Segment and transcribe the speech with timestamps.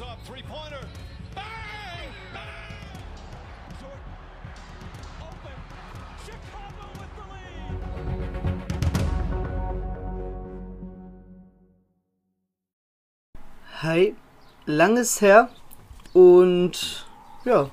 [0.00, 0.86] Up, three pointer.
[1.34, 1.44] Bang!
[2.32, 3.02] Bang!
[3.80, 3.98] Jordan.
[5.20, 5.56] Open.
[6.24, 7.72] Chicago with the lead.
[13.82, 14.14] Hi,
[14.66, 15.48] langes her
[16.12, 17.06] und
[17.44, 17.68] ja,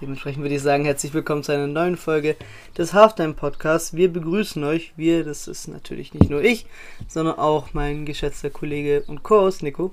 [0.00, 2.36] dementsprechend würde ich sagen, herzlich willkommen zu einer neuen Folge
[2.78, 3.92] des Halftime Podcasts.
[3.92, 6.64] Wir begrüßen euch, wir, das ist natürlich nicht nur ich,
[7.06, 9.90] sondern auch mein geschätzter Kollege und Co-Host Nico.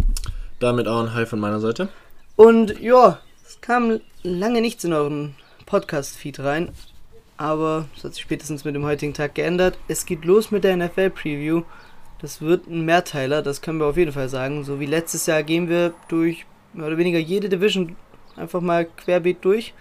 [0.61, 1.89] Damit auch ein Hi von meiner Seite.
[2.35, 5.34] Und ja, es kam lange nichts in euren
[5.65, 6.70] Podcast-Feed rein,
[7.35, 9.79] aber es hat sich spätestens mit dem heutigen Tag geändert.
[9.87, 11.63] Es geht los mit der NFL-Preview.
[12.21, 14.63] Das wird ein Mehrteiler, das können wir auf jeden Fall sagen.
[14.63, 17.96] So wie letztes Jahr gehen wir durch mehr oder weniger jede Division
[18.35, 19.73] einfach mal querbeet durch.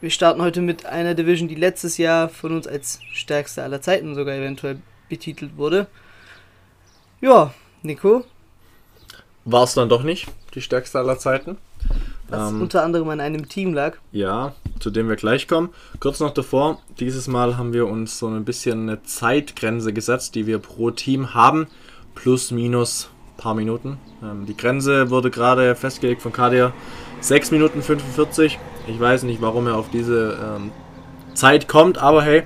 [0.00, 4.16] Wir starten heute mit einer Division, die letztes Jahr von uns als stärkste aller Zeiten
[4.16, 5.86] sogar eventuell betitelt wurde.
[7.20, 8.24] Ja, Nico,
[9.44, 11.56] War es dann doch nicht die stärkste aller Zeiten.
[12.28, 13.96] was Ähm, unter anderem an einem Team lag.
[14.12, 15.70] Ja, zu dem wir gleich kommen.
[15.98, 20.46] Kurz noch davor, dieses Mal haben wir uns so ein bisschen eine Zeitgrenze gesetzt, die
[20.46, 21.66] wir pro Team haben.
[22.14, 23.08] Plus, minus
[23.40, 23.98] paar Minuten.
[24.22, 26.72] Ähm, die Grenze wurde gerade festgelegt von Kadir.
[27.20, 28.58] 6 Minuten 45.
[28.86, 30.70] Ich weiß nicht, warum er auf diese ähm,
[31.34, 32.42] Zeit kommt, aber hey,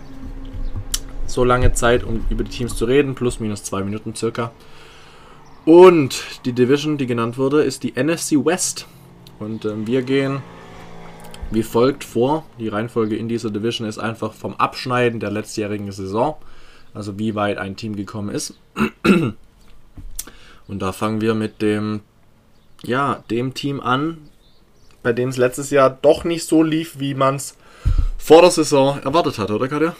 [1.26, 3.14] so lange Zeit, um über die Teams zu reden.
[3.14, 4.52] Plus, minus 2 Minuten circa.
[5.64, 8.86] Und die Division, die genannt wurde, ist die NFC West.
[9.38, 10.42] Und ähm, wir gehen
[11.50, 12.44] wie folgt vor.
[12.58, 16.36] Die Reihenfolge in dieser Division ist einfach vom Abschneiden der letztjährigen Saison.
[16.92, 18.54] Also wie weit ein Team gekommen ist.
[20.66, 22.00] Und da fangen wir mit dem,
[22.82, 24.28] ja, dem Team an,
[25.02, 27.56] bei dem es letztes Jahr doch nicht so lief, wie man es
[28.16, 29.94] vor der Saison erwartet hatte, oder Katja?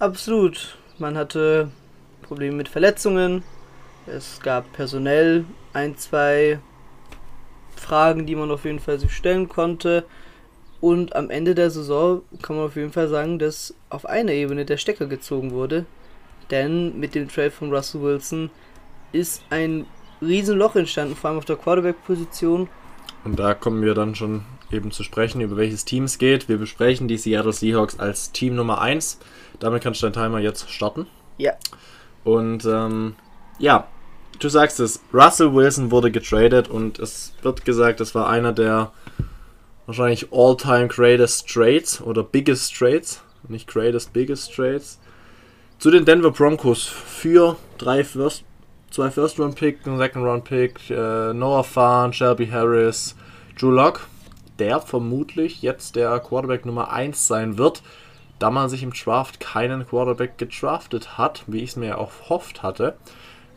[0.00, 0.76] Absolut.
[0.98, 1.68] Man hatte
[2.22, 3.44] Probleme mit Verletzungen.
[4.14, 6.58] Es gab personell ein, zwei
[7.76, 10.04] Fragen, die man auf jeden Fall sich stellen konnte.
[10.80, 14.64] Und am Ende der Saison kann man auf jeden Fall sagen, dass auf einer Ebene
[14.64, 15.84] der Stecker gezogen wurde.
[16.50, 18.50] Denn mit dem Trade von Russell Wilson
[19.12, 19.86] ist ein
[20.20, 22.68] Riesenloch entstanden, vor allem auf der Quarterback-Position.
[23.24, 26.48] Und da kommen wir dann schon eben zu sprechen, über welches Team es geht.
[26.48, 29.18] Wir besprechen die Seattle Seahawks als Team Nummer 1.
[29.58, 31.06] Damit kannst du deinen Timer jetzt starten.
[31.38, 31.52] Ja,
[32.24, 33.14] Und ähm,
[33.58, 33.86] ja,
[34.40, 38.90] du sagst es, Russell Wilson wurde getradet und es wird gesagt, das war einer der
[39.86, 44.98] wahrscheinlich all-time greatest trades oder biggest trades, nicht greatest, biggest trades,
[45.78, 48.44] zu den Denver Broncos für drei First,
[48.90, 53.16] zwei First-Round-Pick, einen Second-Round-Pick, äh, Noah Fahn, Shelby Harris,
[53.58, 54.06] Drew Lock,
[54.58, 57.82] der vermutlich jetzt der Quarterback Nummer 1 sein wird,
[58.38, 62.62] da man sich im Draft keinen Quarterback gedraftet hat, wie ich es mir auch hofft
[62.62, 62.96] hatte.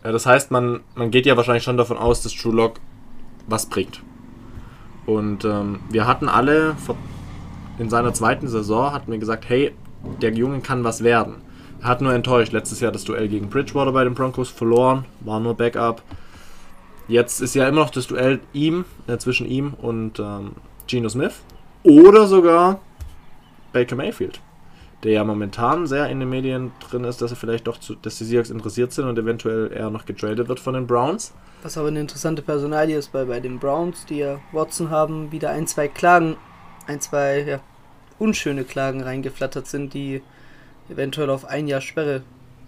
[0.03, 2.79] Äh, Das heißt, man, man geht ja wahrscheinlich schon davon aus, dass True Lock
[3.47, 4.01] was bringt.
[5.05, 6.75] Und ähm, wir hatten alle
[7.77, 9.73] in seiner zweiten Saison, hatten wir gesagt, hey,
[10.21, 11.35] der Junge kann was werden.
[11.81, 12.53] Er hat nur enttäuscht.
[12.53, 16.01] Letztes Jahr das Duell gegen Bridgewater bei den Broncos verloren, war nur Backup.
[17.09, 20.51] Jetzt ist ja immer noch das Duell ihm, äh, zwischen ihm und ähm,
[20.87, 21.41] Geno Smith.
[21.83, 22.79] Oder sogar
[23.73, 24.39] Baker Mayfield
[25.03, 28.17] der ja momentan sehr in den Medien drin ist, dass er vielleicht doch zu, dass
[28.17, 31.33] die Seahawks interessiert sind und eventuell eher noch getradet wird von den Browns.
[31.61, 35.49] Was aber eine interessante Personalie ist bei, bei den Browns, die ja Watson haben, wieder
[35.49, 36.37] ein, zwei Klagen,
[36.87, 37.59] ein, zwei ja,
[38.19, 40.21] unschöne Klagen reingeflattert sind, die
[40.89, 42.21] eventuell auf ein Jahr Sperre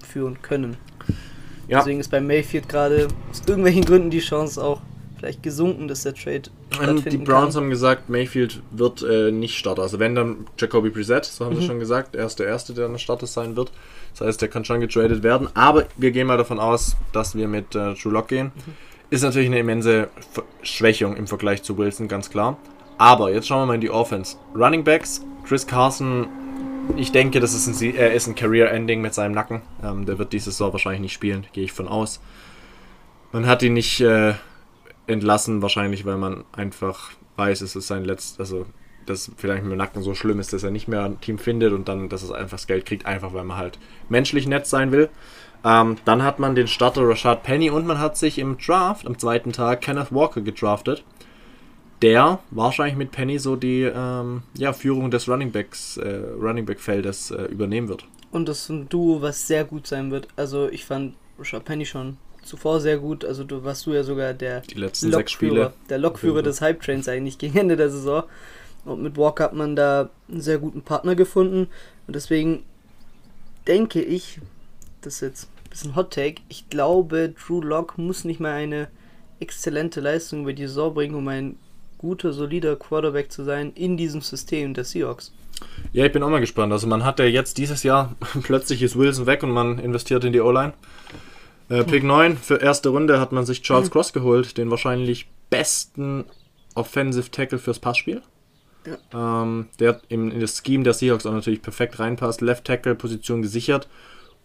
[0.05, 0.77] führen können.
[1.67, 1.79] Ja.
[1.79, 4.81] Deswegen ist bei Mayfield gerade aus irgendwelchen Gründen die Chance auch
[5.17, 7.63] vielleicht gesunken, dass der Trade Ähm, stattfinden die Browns kann.
[7.63, 9.81] haben gesagt, Mayfield wird äh, nicht Starter.
[9.83, 11.67] Also wenn dann Jacoby Brissett, so haben sie Mhm.
[11.67, 13.71] schon gesagt, er ist der Erste, der ein Starter sein wird.
[14.17, 15.49] Das heißt, der kann schon getradet werden.
[15.55, 18.51] Aber wir gehen mal davon aus, dass wir mit äh, Drew Lock gehen.
[19.09, 20.09] Ist natürlich eine immense
[20.63, 22.57] Schwächung im Vergleich zu Wilson, ganz klar.
[22.97, 24.37] Aber jetzt schauen wir mal in die Offense.
[24.55, 26.27] Running Backs, Chris Carson,
[26.97, 29.61] ich denke, das ist ein, Sie- ist ein Career-Ending mit seinem Nacken.
[29.83, 32.19] Ähm, der wird diese Saison wahrscheinlich nicht spielen, gehe ich von aus.
[33.31, 34.33] Man hat ihn nicht äh,
[35.07, 38.65] entlassen, wahrscheinlich, weil man einfach weiß, es ist sein letztes, also
[39.05, 41.73] dass vielleicht mit dem Nacken so schlimm ist, dass er nicht mehr ein Team findet
[41.73, 43.77] und dann, dass es einfach das Geld kriegt, einfach weil man halt
[44.09, 45.09] menschlich nett sein will.
[45.63, 49.17] Ähm, dann hat man den Starter Rashad Penny und man hat sich im Draft am
[49.17, 51.03] zweiten Tag Kenneth Walker gedraftet,
[52.01, 56.79] der wahrscheinlich mit Penny so die ähm, ja, Führung des Running Backs, äh, Running Back
[56.79, 58.05] Feldes äh, übernehmen wird.
[58.31, 60.27] Und das ist ein Duo, was sehr gut sein wird.
[60.35, 63.25] Also ich fand Rashad Penny schon zuvor sehr gut.
[63.25, 65.51] Also du warst du ja sogar der Die letzten sechs Spiele.
[65.51, 68.23] Lokführer, der Lokführer des Hype Trains eigentlich gegen Ende der Saison.
[68.85, 71.67] Und mit Walker hat man da einen sehr guten Partner gefunden.
[72.07, 72.63] Und deswegen
[73.67, 74.39] denke ich,
[75.01, 78.87] das ist jetzt ein bisschen Hot Take, ich glaube, Drew Lock muss nicht mal eine
[79.39, 81.57] exzellente Leistung über die Saison bringen, um ein
[81.97, 85.33] guter, solider Quarterback zu sein in diesem System der Seahawks.
[85.93, 86.71] Ja, ich bin auch mal gespannt.
[86.71, 90.33] Also man hat ja jetzt dieses Jahr, plötzlich ist Wilson weg und man investiert in
[90.33, 90.73] die O-Line.
[91.69, 96.25] Äh, Pick 9 für erste Runde hat man sich Charles Cross geholt, den wahrscheinlich besten
[96.75, 98.21] Offensive Tackle fürs Passspiel.
[99.13, 102.41] Ähm, der im, in das Scheme der Seahawks auch natürlich perfekt reinpasst.
[102.41, 103.87] Left Tackle Position gesichert.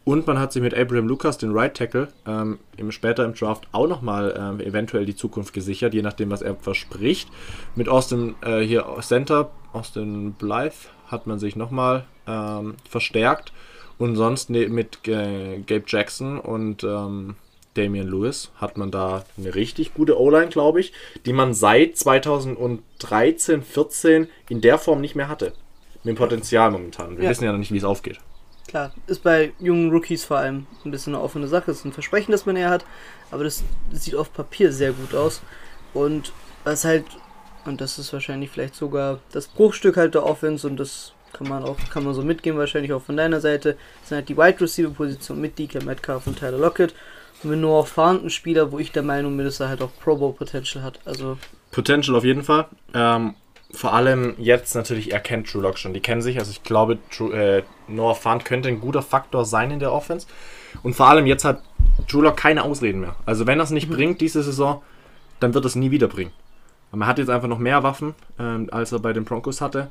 [0.05, 3.69] Und man hat sich mit Abraham Lucas, den Right Tackle, ähm, im, später im Draft
[3.72, 7.28] auch nochmal ähm, eventuell die Zukunft gesichert, je nachdem, was er verspricht.
[7.76, 13.52] Mit Austin äh, hier Center, Austin Blythe, hat man sich nochmal ähm, verstärkt.
[14.00, 17.37] Und sonst ne, mit äh, Gabe Jackson und ähm,
[17.75, 20.93] Damian Lewis hat man da eine richtig gute O-Line, glaube ich,
[21.26, 25.52] die man seit 2013, 14 in der Form nicht mehr hatte.
[26.02, 27.17] Mit dem Potenzial momentan.
[27.19, 27.31] Wir Ja.
[27.31, 28.19] wissen ja noch nicht, wie es aufgeht.
[28.67, 31.70] Klar, ist bei jungen Rookies vor allem ein bisschen eine offene Sache.
[31.70, 32.85] ist ein Versprechen, das man eher hat,
[33.31, 33.62] aber das,
[33.93, 35.43] das sieht auf Papier sehr gut aus.
[35.93, 36.32] Und
[36.64, 37.05] was halt,
[37.67, 41.62] und das ist wahrscheinlich vielleicht sogar das Bruchstück halt der Offense und das kann man
[41.62, 44.91] auch, kann man so mitgehen, wahrscheinlich auch von deiner Seite, sind halt die Wide Receiver
[44.91, 46.94] Position mit DK Metcalf und Tyler Lockett.
[47.43, 49.91] Und mit nur auf vorhandenen Spieler, wo ich der Meinung bin, dass er halt auch
[50.03, 51.00] Pro Bowl Potential hat.
[51.05, 51.38] Also,
[51.71, 52.67] Potential auf jeden Fall.
[52.93, 53.35] Ähm,
[53.73, 55.94] vor allem jetzt natürlich, er kennt True Lock schon.
[55.94, 56.38] Die kennen sich.
[56.38, 60.27] Also ich glaube, True, äh, Noah Fant könnte ein guter Faktor sein in der Offense.
[60.82, 61.62] Und vor allem jetzt hat
[62.09, 63.17] True Lock keine Ausreden mehr.
[63.27, 64.82] Also wenn er es nicht bringt diese Saison,
[65.38, 66.32] dann wird es nie wieder bringen.
[66.93, 69.91] Er hat jetzt einfach noch mehr Waffen, ähm, als er bei den Broncos hatte.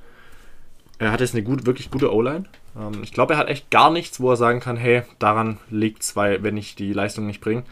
[0.99, 2.43] Er hat jetzt eine gut, wirklich gute O-Line.
[2.77, 6.03] Ähm, ich glaube, er hat echt gar nichts, wo er sagen kann, hey, daran liegt
[6.03, 7.63] es, wenn ich die Leistung nicht bringe.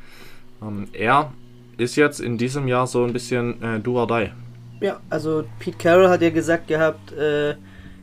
[0.62, 1.34] Ähm, er
[1.78, 4.32] ist jetzt in diesem Jahr so ein bisschen äh, do or die.
[4.80, 7.52] ja, also Pete Carroll hat ja gesagt gehabt, äh,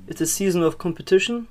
[0.07, 1.49] it's a season of competition.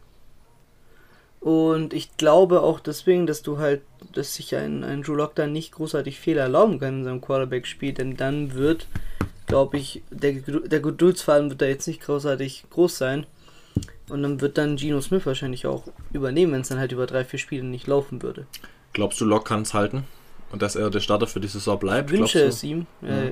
[1.40, 3.81] Und ich glaube auch deswegen, dass du halt,
[4.14, 7.92] dass sich ein, ein Drew Lock dann nicht großartig Fehler erlauben kann in seinem Quarterback-Spiel,
[7.92, 8.88] denn dann wird,
[9.46, 13.25] glaube ich, der, der Geduldsfaden wird da jetzt nicht großartig groß sein.
[14.13, 17.25] Und dann wird dann Geno Smith wahrscheinlich auch übernehmen, wenn es dann halt über drei,
[17.25, 18.45] vier Spiele nicht laufen würde.
[18.94, 20.04] Glaubst du, Locke kann es halten?
[20.51, 22.12] Und dass er der Starter für die Saison bleibt?
[22.12, 22.86] Ich wünsche es ihm.
[23.01, 23.31] Äh,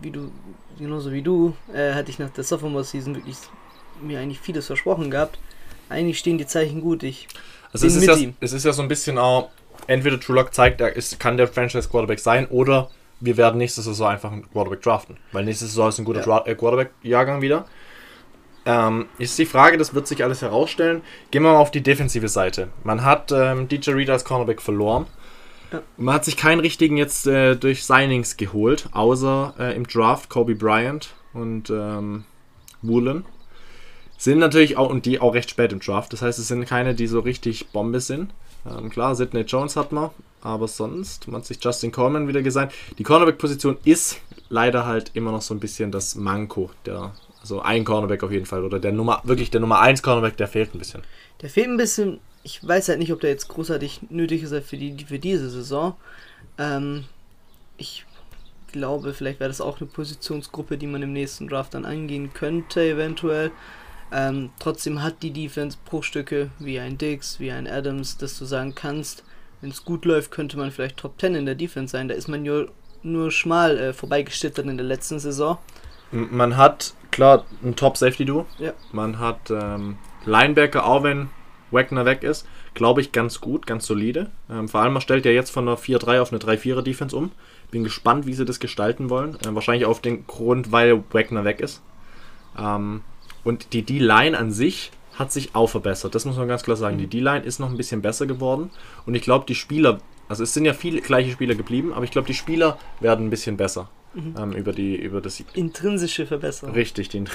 [0.00, 0.32] wie du,
[0.76, 3.36] genauso wie du, äh, hatte ich nach der Sophomore Season wirklich
[4.00, 5.38] mir eigentlich vieles versprochen gehabt.
[5.88, 7.04] Eigentlich stehen die Zeichen gut.
[7.04, 7.28] Ich
[7.72, 9.50] Also es ist, ja, es ist ja so ein bisschen auch,
[9.86, 12.90] entweder True Lock zeigt, er ist, kann der Franchise Quarterback sein, oder
[13.20, 15.16] wir werden nächste Saison einfach einen Quarterback draften.
[15.30, 16.44] Weil nächste Saison ist ein guter Ja.
[16.44, 17.66] Äh, Quarterback-Jahrgang wieder.
[18.64, 21.02] Ähm, ist die Frage, das wird sich alles herausstellen.
[21.30, 22.68] Gehen wir mal auf die defensive Seite.
[22.84, 25.06] Man hat ähm, DJ Reed als Cornerback verloren.
[25.72, 25.82] Ja.
[25.96, 30.54] Man hat sich keinen richtigen jetzt äh, durch Signings geholt, außer äh, im Draft Kobe
[30.54, 32.24] Bryant und ähm,
[32.82, 33.24] Woolen.
[34.16, 36.12] Sind natürlich auch, und die auch recht spät im Draft.
[36.12, 38.32] Das heißt, es sind keine, die so richtig Bombe sind.
[38.64, 40.10] Ähm, klar, Sidney Jones hat man,
[40.40, 42.74] aber sonst man hat sich Justin Coleman wieder gesagt.
[42.98, 46.70] Die Cornerback-Position ist leider halt immer noch so ein bisschen das Manko.
[46.86, 48.64] Der, also ein Cornerback auf jeden Fall.
[48.64, 51.02] Oder der Nummer, wirklich der Nummer 1 Cornerback, der fehlt ein bisschen.
[51.42, 52.20] Der fehlt ein bisschen.
[52.44, 55.94] Ich weiß halt nicht, ob der jetzt großartig nötig ist für, die, für diese Saison.
[56.58, 57.04] Ähm,
[57.76, 58.04] ich
[58.72, 62.82] glaube, vielleicht wäre das auch eine Positionsgruppe, die man im nächsten Draft dann angehen könnte,
[62.82, 63.50] eventuell.
[64.12, 68.74] Ähm, trotzdem hat die Defense Bruchstücke wie ein Dix, wie ein Adams, dass du sagen
[68.74, 69.24] kannst,
[69.60, 72.08] wenn es gut läuft, könnte man vielleicht Top 10 in der Defense sein.
[72.08, 72.70] Da ist man nur,
[73.02, 75.58] nur schmal äh, vorbeigeschlittert in der letzten Saison.
[76.10, 78.46] Man hat, klar, ein Top-Safety-Duo.
[78.58, 78.72] Ja.
[78.90, 81.30] Man hat ähm, Linebacker, auch wenn
[81.70, 84.30] Wagner weg ist, glaube ich, ganz gut, ganz solide.
[84.50, 87.30] Ähm, vor allem, man stellt ja jetzt von einer 4-3 auf eine 3-4er-Defense um.
[87.70, 89.38] Bin gespannt, wie sie das gestalten wollen.
[89.46, 91.82] Ähm, wahrscheinlich auf den Grund, weil Wagner weg ist.
[92.58, 93.02] Ähm,
[93.44, 96.14] und die D-Line an sich hat sich auch verbessert.
[96.14, 96.98] Das muss man ganz klar sagen.
[96.98, 98.70] Die D-Line ist noch ein bisschen besser geworden.
[99.06, 102.10] Und ich glaube, die Spieler, also es sind ja viele gleiche Spieler geblieben, aber ich
[102.10, 106.74] glaube, die Spieler werden ein bisschen besser ähm, über, die, über das Intrinsische Verbesserung.
[106.74, 107.28] Richtig, den,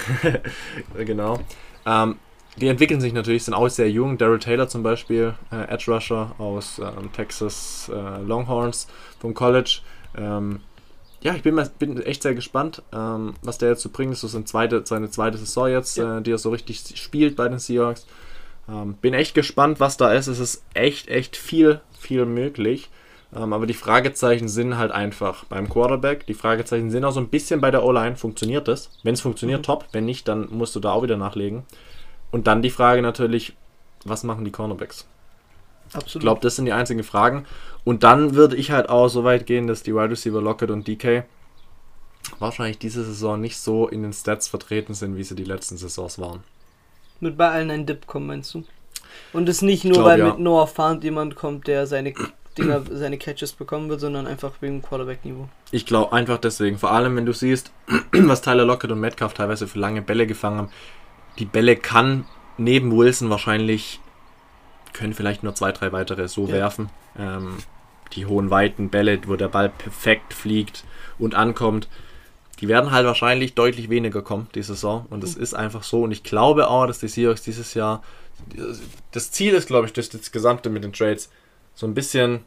[0.97, 1.39] genau.
[1.85, 2.17] Ähm,
[2.57, 4.17] die entwickeln sich natürlich, sind auch sehr jung.
[4.17, 8.87] Daryl Taylor zum Beispiel, äh, Edge Rusher aus ähm, Texas äh, Longhorns
[9.19, 9.79] vom College.
[10.17, 10.61] Ähm,
[11.21, 14.23] ja, ich bin, mal, bin echt sehr gespannt, ähm, was der jetzt zu bringen ist.
[14.23, 16.17] Das ist seine zweite, seine zweite Saison jetzt, Ja.
[16.17, 18.05] äh, die er so richtig spielt bei den Seahawks.
[18.69, 20.27] Ähm, bin echt gespannt, was da ist.
[20.27, 22.89] Es ist echt, echt viel, viel möglich.
[23.35, 26.25] Ähm, aber die Fragezeichen sind halt einfach beim Quarterback.
[26.27, 28.15] Die Fragezeichen sind auch so ein bisschen bei der O-Line.
[28.15, 28.89] Funktioniert das?
[29.03, 29.85] Wenn es funktioniert, top.
[29.91, 31.63] Wenn nicht, dann musst du da auch wieder nachlegen.
[32.31, 33.55] Und dann die Frage natürlich,
[34.05, 35.07] was machen die Cornerbacks?
[35.93, 36.15] Absolut.
[36.15, 37.45] Ich glaube, das sind die einzigen Fragen.
[37.83, 40.87] Und dann würde ich halt auch so weit gehen, dass die Wide Receiver Lockett und
[40.87, 41.23] DK
[42.39, 46.19] wahrscheinlich diese Saison nicht so in den Stats vertreten sind, wie sie die letzten Saisons
[46.19, 46.43] waren.
[47.19, 48.63] Mit bei allen ein Dip kommen, meinst du?
[49.33, 50.25] Und es nicht nur, glaub, weil ja.
[50.29, 52.13] mit Noah Fant jemand kommt, der seine
[52.57, 55.47] Dinger seine Catches bekommen wird, sondern einfach wegen Quarterback-Niveau.
[55.71, 56.77] Ich glaube einfach deswegen.
[56.77, 57.71] Vor allem, wenn du siehst,
[58.11, 60.69] was Tyler Lockett und Metcalf teilweise für lange Bälle gefangen haben.
[61.39, 62.25] Die Bälle kann
[62.57, 63.99] neben Wilson wahrscheinlich,
[64.93, 66.53] können vielleicht nur zwei, drei weitere so Ja.
[66.53, 66.89] werfen.
[67.17, 67.57] Ähm,
[68.13, 70.83] die hohen, weiten Bälle, wo der Ball perfekt fliegt
[71.19, 71.87] und ankommt,
[72.59, 75.05] die werden halt wahrscheinlich deutlich weniger kommen, die Saison.
[75.11, 76.01] Und das ist einfach so.
[76.03, 78.01] Und ich glaube auch, dass die Seahawks dieses Jahr,
[79.11, 81.29] das Ziel ist, glaube ich, durch das Gesamte mit den Trades,
[81.77, 82.43] so ein bisschen,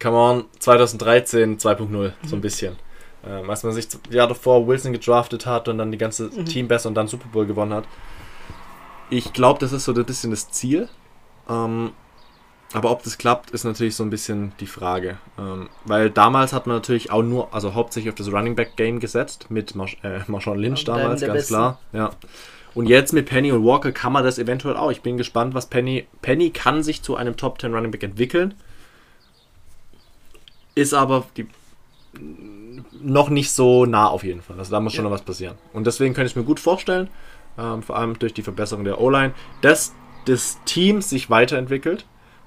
[0.00, 2.76] come on, 2013 2.0, so ein bisschen.
[3.26, 6.68] Ähm, als man sich das Jahr davor Wilson gedraftet hat und dann die ganze Team
[6.68, 7.88] besser und dann Super Bowl gewonnen hat.
[9.10, 10.88] Ich glaube, das ist so ein bisschen das Ziel.
[11.50, 11.90] Ähm,
[12.72, 15.18] aber ob das klappt, ist natürlich so ein bisschen die Frage.
[15.36, 19.00] Ähm, weil damals hat man natürlich auch nur, also hauptsächlich auf das Running Back Game
[19.00, 21.54] gesetzt, mit Marsh, äh, Marshawn Lynch und damals, ganz Besten.
[21.54, 21.80] klar.
[21.92, 22.10] Ja.
[22.76, 24.90] Und jetzt mit Penny und Walker kann man das eventuell auch.
[24.90, 26.06] Ich bin gespannt, was Penny.
[26.20, 28.52] Penny kann sich zu einem Top 10 Running Back entwickeln.
[30.74, 31.48] Ist aber die,
[33.00, 34.58] noch nicht so nah auf jeden Fall.
[34.58, 35.10] Also da muss schon Ja.
[35.10, 35.56] noch was passieren.
[35.72, 37.08] Und deswegen könnte ich mir gut vorstellen,
[37.58, 39.94] ähm, vor allem durch die Verbesserung der O-Line, dass
[40.26, 42.04] das Team sich weiterentwickelt.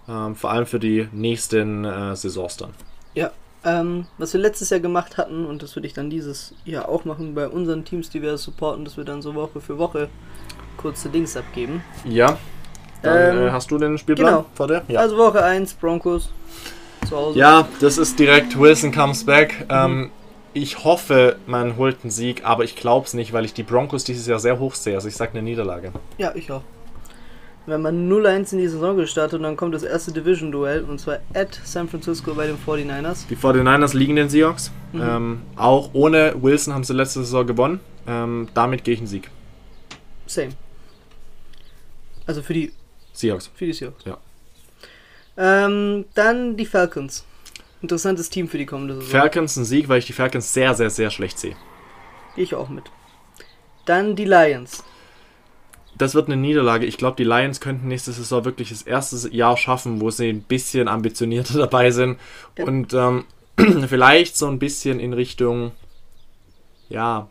[0.08, 2.74] Ähm, vor allem für die nächsten äh, Saisons dann.
[3.66, 7.04] Ähm, was wir letztes Jahr gemacht hatten, und das würde ich dann dieses Jahr auch
[7.04, 10.10] machen bei unseren Teams, die wir supporten, dass wir dann so Woche für Woche
[10.78, 11.84] kurze Dings abgeben.
[12.06, 12.38] Ja.
[13.02, 14.46] Dann Ähm, äh, hast du den Spielplan genau.
[14.54, 14.84] vor dir?
[14.88, 15.02] Ja.
[15.02, 16.30] Also Woche 1, Broncos
[17.08, 17.40] zu Hause.
[17.40, 19.66] ja, das ist direkt Wilson comes back.
[19.70, 20.12] Ähm,
[20.54, 24.04] ich hoffe, man holt einen Sieg, aber ich glaube es nicht, weil ich die Broncos
[24.04, 24.96] dieses Jahr sehr hoch sehe.
[24.96, 25.92] Also ich sage eine Niederlage.
[26.18, 26.64] Ja, ich auch.
[27.70, 31.20] Wenn man 0-1 in die Saison gestartet und dann kommt das erste Division-Duell und zwar
[31.36, 33.28] at San Francisco bei den 49ers.
[33.30, 34.72] Die 49ers liegen den Seahawks.
[34.92, 35.02] Mhm.
[35.02, 37.80] Ähm, auch ohne Wilson haben sie letzte Saison gewonnen.
[38.08, 39.30] Ähm, damit gehe ich einen Sieg.
[40.26, 40.50] Same.
[42.26, 42.74] Also für die,
[43.14, 43.52] Seahawks.
[43.54, 44.04] für die Seahawks.
[44.04, 44.18] Ja.
[45.38, 47.24] Ähm, dann die Falcons.
[47.84, 49.10] Interessantes Team für die kommende Saison.
[49.10, 51.56] Falcons ein Sieg, weil ich die Falcons sehr, sehr, sehr schlecht sehe.
[52.34, 52.86] Gehe ich auch mit.
[53.86, 54.84] Dann die Lions.
[56.00, 56.86] Das wird eine Niederlage.
[56.88, 60.42] Ich glaube, die Lions könnten nächste Saison wirklich das erste Jahr schaffen, wo sie ein
[60.42, 62.18] bisschen ambitionierter dabei sind
[62.58, 62.66] Ja.
[62.66, 63.26] und ähm,
[63.88, 65.74] vielleicht so ein bisschen in Richtung
[66.90, 67.30] ja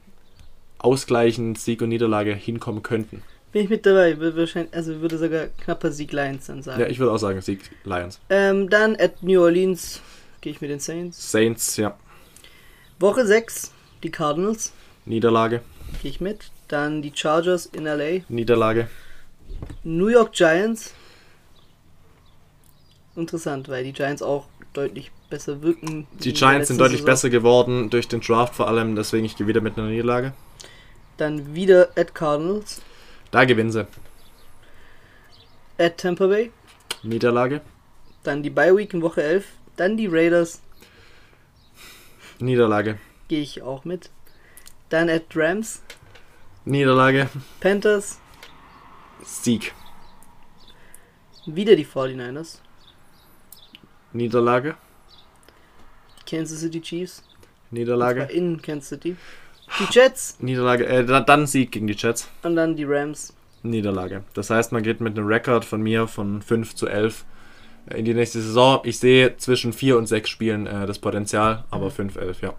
[0.79, 3.23] ausgleichen Sieg und Niederlage hinkommen könnten.
[3.51, 4.17] Bin ich mit dabei.
[4.37, 6.81] Wahrscheinlich, also würde sogar knapper Sieg Lions dann sagen.
[6.81, 8.21] Ja, ich würde auch sagen Sieg Lions.
[8.29, 10.01] ähm, dann at New Orleans
[10.43, 11.33] gehe ich mit den Saints.
[11.33, 11.97] Saints, ja,
[13.01, 13.73] Woche 6,
[14.03, 14.73] die Cardinals.
[15.07, 15.63] Niederlage,
[16.03, 16.51] Gehe ich mit.
[16.69, 18.21] Dann die Chargers in LA.
[18.29, 18.89] Niederlage.
[19.85, 20.95] New York Giants.
[23.17, 26.07] Interessant, weil die Giants auch deutlich besser wirken.
[26.23, 27.07] Die Giants sind deutlich Saison.
[27.13, 30.33] besser geworden durch den Draft vor allem, deswegen ich gehe wieder mit einer Niederlage.
[31.17, 32.81] Dann wieder at Cardinals.
[33.31, 33.87] Da gewinnen sie.
[35.79, 36.53] At Tampa Bay.
[37.03, 37.61] Niederlage,
[38.25, 39.47] Dann die Bye Week in Woche 11.
[39.77, 40.61] Dann die Raiders.
[42.41, 42.99] Niederlage,
[43.29, 44.11] Gehe ich auch mit.
[44.89, 45.83] Dann at Rams.
[46.73, 47.29] Niederlage,
[47.61, 48.19] Panthers.
[49.25, 49.73] Sieg,
[51.47, 52.59] Wieder die 49ers.
[54.13, 54.75] Niederlage,
[56.29, 57.23] Kansas City Chiefs.
[57.71, 59.17] Niederlage, in Kansas City.
[59.81, 60.37] Die Jets.
[60.41, 62.29] Niederlage, äh, da- dann Sieg gegen die Jets.
[62.43, 63.35] Und dann die Rams.
[63.63, 64.25] Niederlage.
[64.35, 67.25] Das heißt, man geht mit einem Rekord von mir von 5 zu 11
[67.95, 68.81] in die nächste Saison.
[68.85, 72.55] Ich sehe zwischen 4 und 6 Spielen äh, das Potenzial, aber 5, 11, ja.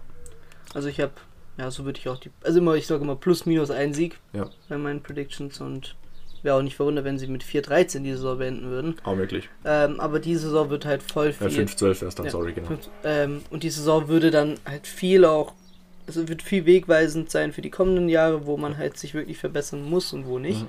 [0.74, 1.12] Also ich habe,
[1.60, 4.18] ja, so würde ich auch die, also immer, ich sage immer plus minus ein Sieg
[4.32, 4.48] Ja.
[4.68, 5.94] bei meinen Predictions und
[6.42, 8.96] wäre auch nicht verwundert, wenn sie mit 4-13 die Saison beenden würden.
[9.04, 9.48] Auch möglich.
[9.64, 11.48] Ähm, aber die Saison wird halt voll viel.
[11.48, 12.66] Äh, 5, 12 wäre es dann, Ja, sorry, genau.
[12.68, 15.52] fünf- ähm, und die Saison würde dann halt viel auch,
[16.06, 19.82] also wird viel wegweisend sein für die kommenden Jahre, wo man halt sich wirklich verbessern
[19.88, 20.62] muss und wo nicht.
[20.62, 20.68] Mhm.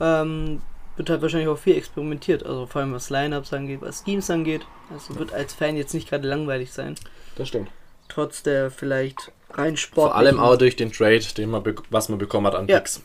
[0.00, 0.62] Ähm,
[0.96, 4.62] wird halt wahrscheinlich auch viel experimentiert, also vor allem was Lineups angeht, was Schemes angeht.
[4.92, 6.94] Also wird als Fan jetzt nicht gerade langweilig sein,
[7.36, 7.70] Das stimmt.
[8.08, 10.12] trotz der vielleicht rein sportlichen.
[10.12, 12.78] Vor allem auch durch den Trade, den man was man bekommen hat an Ja.
[12.78, 13.02] Picks.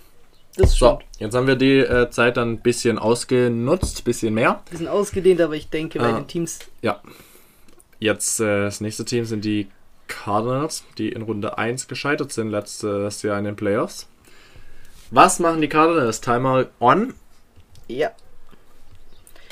[0.55, 4.63] Das So, jetzt haben wir die äh, Zeit dann ein bisschen ausgenutzt, bisschen mehr.
[4.69, 6.13] bisschen ausgedehnt, aber ich denke, bei Ah.
[6.19, 7.01] den Teams, Ja.
[7.99, 9.67] Jetzt äh, das nächste Team sind die
[10.07, 14.07] Cardinals, die in Runde 1 gescheitert sind letztes Jahr in den Playoffs.
[15.11, 16.21] Was machen die Cardinals?
[16.21, 17.13] Timer on.
[17.87, 18.11] ja,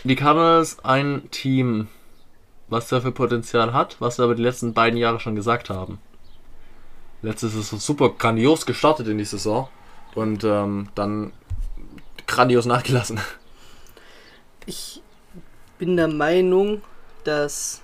[0.03, 1.87] Die Cardinals ein Team,
[2.67, 5.99] was dafür Potenzial hat, was wir aber die letzten beiden Jahre schon gesagt haben.
[7.22, 9.67] Letztes ist so super grandios gestartet in die Saison
[10.13, 11.34] und ähm, dann
[12.27, 13.19] grandios nachgelassen.
[14.65, 15.01] ich
[15.77, 16.81] bin der Meinung,
[17.24, 17.81] dass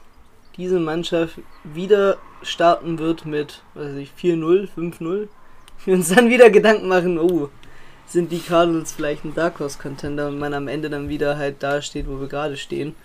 [0.57, 5.27] diese Mannschaft wieder starten wird mit, was weiß ich, 4-0, 5-0.
[5.85, 7.49] Wir uns dann wieder Gedanken machen, oh,
[8.05, 11.63] sind die Cardinals vielleicht ein Dark Horse Contender und man am Ende dann wieder halt
[11.63, 12.95] da steht, wo wir gerade stehen.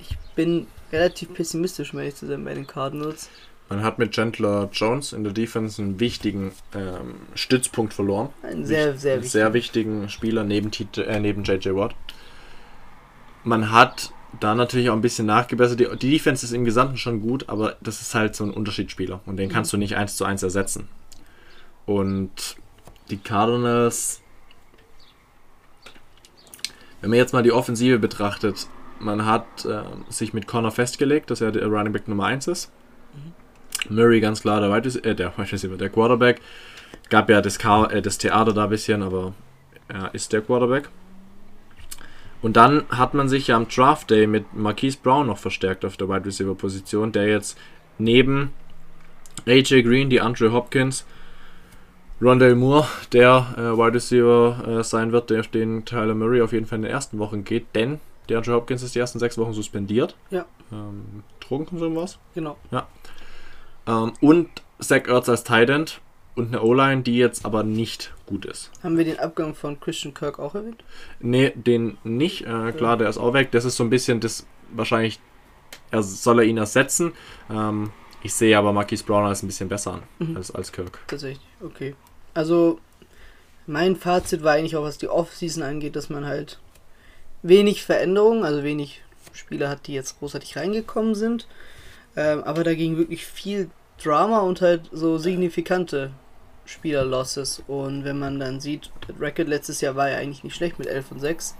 [0.00, 3.28] ich bin relativ pessimistisch, um ehrlich zu sein, bei den Cardinals.
[3.68, 8.28] Man hat mit Chandler Jones in der Defense einen wichtigen ähm, Stützpunkt verloren.
[8.42, 9.30] Einen sehr, sehr einen wichtigen.
[9.30, 11.94] sehr wichtigen Spieler neben, TJ, äh, neben JJ Watt.
[13.42, 15.80] Man hat da natürlich auch ein bisschen nachgebessert.
[15.80, 19.20] Die, die Defense ist im Gesamten schon gut, aber das ist halt so ein Unterschiedsspieler
[19.26, 20.88] und den kannst du nicht eins zu eins ersetzen.
[21.86, 22.56] Und
[23.10, 24.20] die Cardinals,
[27.00, 28.68] wenn man jetzt mal die Offensive betrachtet,
[29.00, 32.72] man hat äh, sich mit Connor festgelegt, dass er der Running Back Nummer 1 ist.
[33.90, 36.40] Murray ganz klar der, Rece- äh, der, der Quarterback.
[37.08, 39.34] Gab ja das, äh, das Theater da ein bisschen, aber
[39.88, 40.88] er ist der Quarterback.
[42.42, 45.96] Und dann hat man sich ja am Draft Day mit Marquise Brown noch verstärkt auf
[45.96, 47.58] der Wide Receiver Position, der jetzt
[47.98, 48.52] neben
[49.46, 51.06] AJ Green, die Andre Hopkins,
[52.20, 56.66] Rondell Moore, der äh, Wide Receiver äh, sein wird, der den Tyler Murray auf jeden
[56.66, 59.52] Fall in den ersten Wochen geht, denn der Andre Hopkins ist die ersten sechs Wochen
[59.52, 60.16] suspendiert.
[60.30, 60.44] Ja.
[60.72, 62.18] Ähm, Drogenkonsum was?
[62.34, 62.56] Genau.
[63.86, 64.48] Ähm, und
[64.80, 66.00] Zach Ertz als Tight End
[66.34, 68.70] und eine O-Line, die jetzt aber nicht gut ist.
[68.82, 70.84] Haben wir den Abgang von Christian Kirk auch erwähnt?
[71.20, 72.42] Nee, den nicht.
[72.42, 73.50] Äh, klar, der ist auch weg.
[73.52, 75.18] Das ist so ein bisschen das wahrscheinlich,
[75.90, 77.12] er soll er ihn ersetzen.
[77.50, 77.90] Ähm,
[78.22, 80.36] ich sehe aber Marquise Brown als ein bisschen besser an Mhm.
[80.36, 80.98] als, als Kirk.
[81.06, 81.94] Tatsächlich, okay.
[82.34, 82.80] Also,
[83.66, 86.58] mein Fazit war eigentlich auch, was die Offseason angeht, dass man halt
[87.42, 89.02] wenig Veränderungen, also wenig
[89.32, 91.46] Spieler hat, die jetzt großartig reingekommen sind.
[92.16, 93.70] Ähm, aber dagegen wirklich viel
[94.02, 96.10] Drama und halt so signifikante
[96.64, 97.62] Spieler-Losses.
[97.66, 100.88] Und wenn man dann sieht, das Record letztes Jahr war ja eigentlich nicht schlecht mit
[100.88, 101.54] 11 und 6,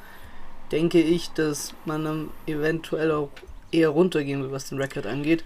[0.72, 3.30] denke ich, dass man dann eventuell auch
[3.70, 5.44] eher runtergehen will, was den Record angeht.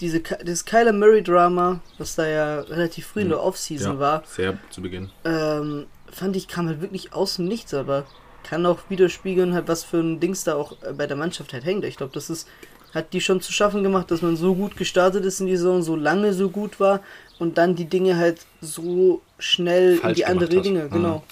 [0.00, 4.58] Diese, das Kyler Murray-Drama, was da ja relativ früh in der Offseason Ja, war, sehr
[4.70, 5.10] zu Beginn.
[5.24, 8.04] ähm, fand ich, kam halt wirklich aus dem Nichts, aber
[8.42, 11.64] kann auch widerspiegeln, halt, was für ein Dings da auch äh, bei der Mannschaft halt
[11.64, 11.84] hängt.
[11.84, 12.48] Ich glaube, das ist,
[12.94, 15.82] hat die schon zu schaffen gemacht, dass man so gut gestartet ist in die Saison,
[15.82, 17.00] so lange so gut war
[17.38, 20.64] und dann die Dinge halt so schnell in Falsch die andere hat.
[20.64, 20.90] Dinge, Mhm.
[20.90, 21.22] genau.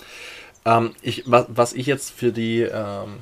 [0.64, 3.20] Ähm, ich, was, was ich jetzt für die, ähm,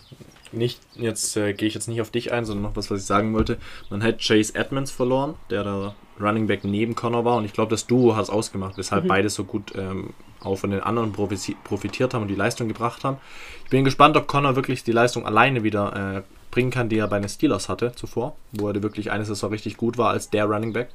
[0.51, 3.07] nicht, jetzt äh, gehe ich jetzt nicht auf dich ein, sondern noch was, was ich
[3.07, 3.59] sagen wollte.
[3.91, 7.71] Man hat Chase Edmonds verloren, der da Running Back neben Connor war und ich glaube,
[7.71, 9.09] das Duo hat es ausgemacht, weshalb Mhm.
[9.09, 13.19] beide so gut ähm, auch von den anderen profitiert haben und die Leistung gebracht haben.
[13.65, 17.09] Ich bin gespannt, ob Connor wirklich die Leistung alleine wieder äh, bringen kann, die er
[17.09, 20.47] bei den Steelers hatte zuvor, wo er wirklich eine Saison richtig gut war als der
[20.47, 20.89] Running Back.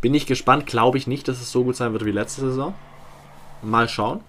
[0.00, 2.74] Bin ich gespannt, glaube ich nicht, dass es so gut sein wird wie letzte Saison.
[3.62, 4.20] Mal schauen.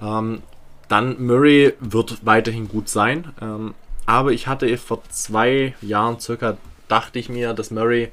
[0.00, 0.42] Ähm,
[0.88, 3.32] dann Murray wird weiterhin gut sein.
[3.40, 3.74] Ähm,
[4.06, 6.56] aber ich hatte vor zwei Jahren circa,
[6.88, 8.10] dachte ich mir, dass Murray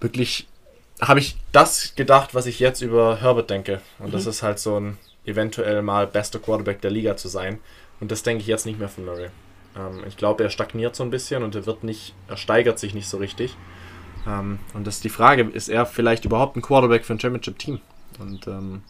[0.00, 0.46] wirklich,
[1.00, 3.80] habe ich das gedacht, was ich jetzt über Herbert denke.
[3.98, 7.58] Und das ist halt so ein eventuell mal bester Quarterback der Liga zu sein.
[8.00, 9.30] Und das denke ich jetzt nicht mehr von Murray.
[9.78, 12.94] Ähm, ich glaube, er stagniert so ein bisschen und er wird nicht, er steigert sich
[12.94, 13.56] nicht so richtig.
[14.26, 17.80] Ähm, und das ist die Frage, ist er vielleicht überhaupt ein Quarterback für ein Championship-Team?
[18.18, 18.82] Und ähm,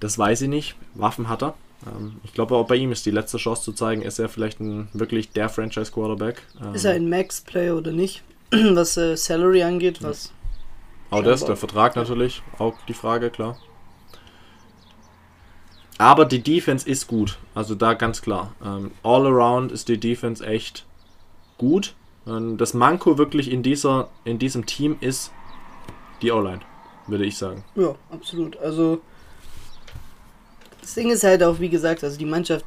[0.00, 0.74] das weiß ich nicht.
[0.94, 1.54] Waffen hat er.
[1.86, 4.60] Ähm, ich glaube, auch bei ihm ist die letzte Chance zu zeigen, ist er vielleicht
[4.60, 6.42] ein, wirklich der Franchise-Quarterback.
[6.60, 8.22] Ähm, Ist er ein Max-Player oder nicht?
[8.50, 10.32] was äh, Salary angeht, was
[11.10, 13.58] auch das, der Vertrag natürlich, auch die Frage, klar.
[15.98, 17.38] Aber die Defense ist gut.
[17.54, 18.54] Also da ganz klar.
[18.64, 20.84] Ähm, all around ist die Defense echt
[21.58, 21.94] gut.
[22.24, 25.32] Und das Manko wirklich in, dieser, in diesem Team ist
[26.22, 26.60] die O-Line,
[27.06, 27.64] würde ich sagen.
[27.74, 28.56] Ja, absolut.
[28.58, 29.00] Also
[30.80, 32.64] das Ding ist halt auch, wie gesagt, also die Mannschaft,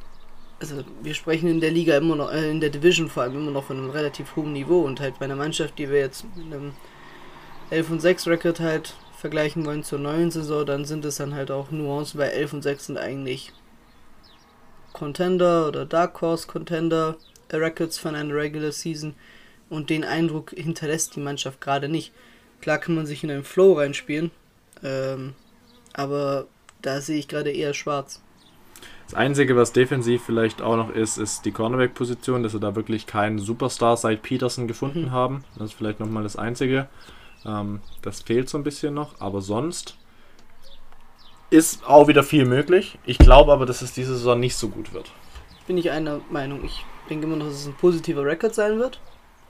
[0.60, 3.50] also wir sprechen in der Liga immer noch, äh, in der Division vor allem immer
[3.50, 6.46] noch von einem relativ hohen Niveau und halt bei einer Mannschaft, die wir jetzt mit
[6.46, 6.72] einem
[7.70, 11.50] 11 und 6 Record halt vergleichen wollen zur neuen Saison, dann sind es dann halt
[11.50, 13.52] auch Nuancen, weil 11 und 6 sind eigentlich
[14.92, 17.16] Contender oder Dark Horse Contender
[17.48, 19.14] äh, Records von einer Regular Season
[19.68, 22.12] und den Eindruck hinterlässt die Mannschaft gerade nicht.
[22.60, 24.30] Klar kann man sich in einen Flow reinspielen,
[24.82, 25.34] ähm,
[25.92, 26.46] aber
[26.82, 28.22] da sehe ich gerade eher schwarz.
[29.06, 33.06] Das Einzige, was defensiv vielleicht auch noch ist, ist die Cornerback-Position, dass sie da wirklich
[33.06, 35.10] keinen Superstar seit Peterson gefunden Mhm.
[35.12, 35.44] haben.
[35.56, 36.88] Das ist vielleicht nochmal das Einzige.
[37.46, 39.96] Ähm, das fehlt so ein bisschen noch, aber sonst
[41.50, 42.98] ist auch wieder viel möglich.
[43.06, 45.10] Ich glaube aber, dass es diese Saison nicht so gut wird.
[45.66, 46.64] Bin ich einer Meinung.
[46.64, 49.00] Ich denke immer noch, dass es ein positiver Record sein wird.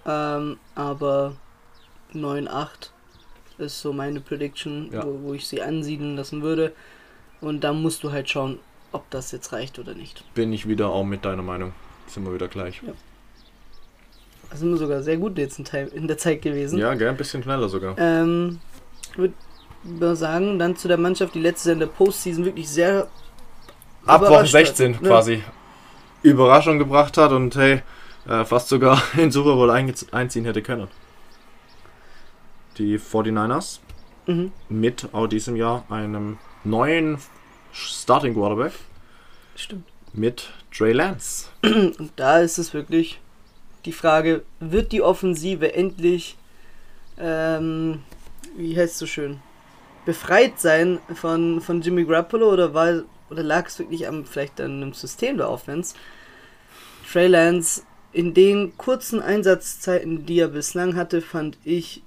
[0.05, 1.37] Ähm, aber
[2.15, 2.91] 9-8
[3.59, 5.05] ist so meine Prediction, Ja.
[5.05, 6.73] wo, wo ich sie ansiedeln lassen würde.
[7.41, 8.59] Und da musst du halt schauen,
[8.93, 10.23] ob das jetzt reicht oder nicht.
[10.35, 11.73] Bin ich wieder auch mit deiner Meinung.
[12.07, 12.83] Sind wir wieder gleich.
[14.57, 16.79] Da sind wir sogar sehr gut jetzt in, der Zeit gewesen.
[16.79, 17.95] Ja, gell, ein bisschen schneller sogar.
[17.99, 18.59] Ähm,
[19.15, 23.07] würde sagen, dann zu der Mannschaft, die letztes Jahr in der Postseason wirklich sehr
[24.07, 24.67] Ab Woche überrascht hat.
[24.67, 24.99] 16 Ja.
[25.01, 25.43] quasi
[26.23, 27.83] Überraschung gebracht hat und hey,
[28.27, 30.89] äh, fast sogar in Super Bowl einziehen hätte können.
[32.79, 33.81] Die 49ers
[34.27, 34.53] Mhm.
[34.71, 37.19] mit auch diesem Jahr einem neuen
[37.75, 38.73] Starting Quarterback
[39.55, 39.85] Stimmt.
[40.15, 41.49] mit Trey Lance.
[41.63, 43.21] Und da ist es wirklich
[43.87, 46.37] die Frage, wird die Offensive endlich,
[47.19, 48.03] ähm,
[48.57, 49.41] wie heißt es so schön,
[50.05, 54.83] befreit sein von, von Jimmy Garoppolo oder, war, oder lag es wirklich am vielleicht an
[54.83, 55.95] einem System der Offense?
[57.11, 62.03] Trey Lance in den kurzen Einsatzzeiten, die er bislang hatte, fand ich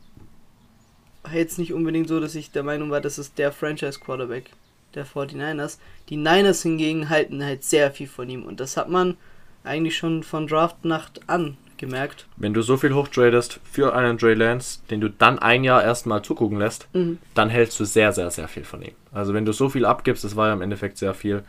[1.34, 4.52] jetzt nicht unbedingt so, dass ich der Meinung war, das ist der Franchise-Quarterback
[4.96, 5.78] der 49ers.
[6.10, 9.18] Die Niners hingegen halten halt sehr viel von ihm und das hat man
[9.64, 12.28] eigentlich schon von Draftnacht an gemerkt.
[12.38, 16.22] Wenn du so viel hochtradest für einen Trey Lance, den du dann ein Jahr erstmal
[16.22, 17.18] zugucken lässt, Mhm.
[17.34, 18.94] dann hältst du sehr, sehr, sehr viel von ihm.
[19.12, 21.44] Also wenn du so viel abgibst, das war ja im Endeffekt sehr viel,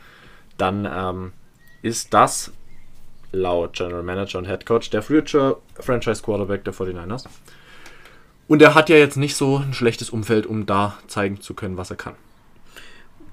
[0.57, 1.31] dann ähm,
[1.83, 2.51] ist das
[3.31, 7.25] laut General Manager und Head Coach der Future Franchise Quarterback der 49ers.
[8.47, 11.77] Und er hat ja jetzt nicht so ein schlechtes Umfeld, um da zeigen zu können,
[11.77, 12.15] was er kann.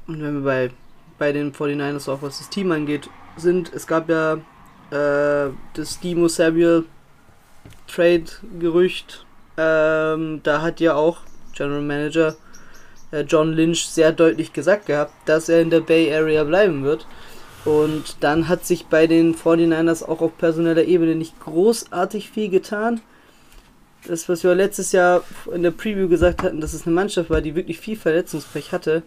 [0.06, 0.70] Und wenn wir bei,
[1.18, 4.38] bei den 49ers auch was das Team angeht, sind, es gab ja
[4.90, 6.84] äh, das Demo Samuel
[7.88, 9.24] Trade-Gerücht.
[9.56, 11.18] Ähm, da hat ja auch
[11.54, 12.36] General Manager
[13.10, 17.06] äh, John Lynch sehr deutlich gesagt gehabt, dass er in der Bay Area bleiben wird.
[17.64, 23.00] Und dann hat sich bei den 49ers auch auf personeller Ebene nicht großartig viel getan.
[24.06, 25.22] Das, was wir letztes Jahr
[25.52, 29.02] in der Preview gesagt hatten, dass es eine Mannschaft war, die wirklich viel Verletzungspech hatte,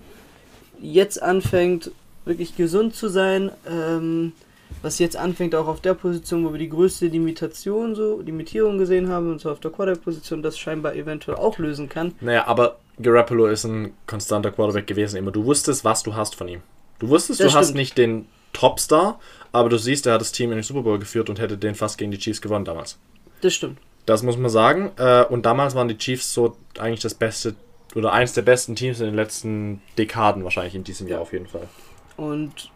[0.80, 1.92] jetzt anfängt,
[2.26, 4.34] wirklich gesund zu sein, ähm,
[4.82, 9.10] was jetzt anfängt auch auf der Position, wo wir die größte Limitation, so Limitierung gesehen
[9.10, 12.14] haben, und zwar auf der Quarterback-Position, das scheinbar eventuell auch lösen kann.
[12.22, 15.32] Naja, aber Garoppolo ist ein konstanter Quarterback gewesen immer.
[15.32, 16.62] Du wusstest, was du hast von ihm.
[17.00, 17.78] Du wusstest, Das du hast stimmt.
[17.78, 19.20] nicht den Topstar,
[19.52, 21.76] aber du siehst, er hat das Team in den Super Bowl geführt und hätte den
[21.76, 22.98] fast gegen die Chiefs gewonnen damals.
[23.42, 23.80] Das stimmt.
[24.06, 24.92] Das muss man sagen.
[24.98, 27.56] Äh, Und damals waren die Chiefs so eigentlich das beste
[27.96, 31.48] oder eins der besten Teams in den letzten Dekaden wahrscheinlich in diesem Jahr auf jeden
[31.48, 31.68] Fall.
[32.18, 32.70] Und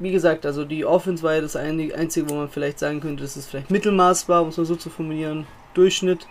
[0.00, 3.36] wie gesagt, also die Offense war ja das Einzige, wo man vielleicht sagen könnte, dass
[3.36, 6.26] es vielleicht Mittelmaß war, um es mal so zu formulieren, Durchschnitt,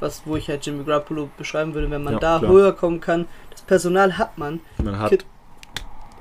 [0.00, 2.50] was, wo ich halt Jimmy Garoppolo beschreiben würde, wenn man Ja, da klar.
[2.52, 3.26] höher kommen kann.
[3.50, 4.60] Das Personal hat man.
[4.82, 5.24] Man hat Kit-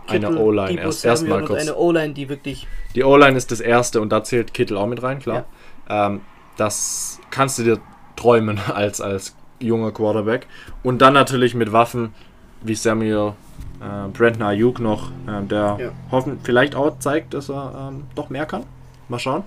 [0.08, 1.60] eine O-Line erst erstmal kurz.
[1.62, 5.04] eine O-Line, die wirklich Die O-Line ist das erste und da zählt Kittel auch mit
[5.04, 5.46] rein, klar.
[5.90, 6.22] Ähm,
[6.56, 7.80] das kannst du dir
[8.16, 10.48] träumen als, als junger Quarterback.
[10.82, 12.14] Und dann natürlich mit Waffen
[12.62, 13.34] wie Samuel,
[13.82, 15.92] äh, Brandon Ayuk noch, ähm, der Ja.
[16.12, 18.64] hoffen, vielleicht auch zeigt, dass er ähm, doch mehr kann.
[19.10, 19.44] Mal schauen.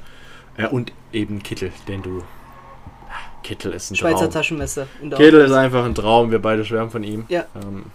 [0.57, 2.23] Äh, und eben Kittel, den du.
[3.43, 4.31] Kittel ist ein Schweizer Traum.
[4.31, 4.87] Taschenmesser.
[5.01, 7.25] Kittel ist einfach ein Traum, wir beide schwärmen von ihm.
[7.29, 7.45] Ja.
[7.55, 7.87] Ähm,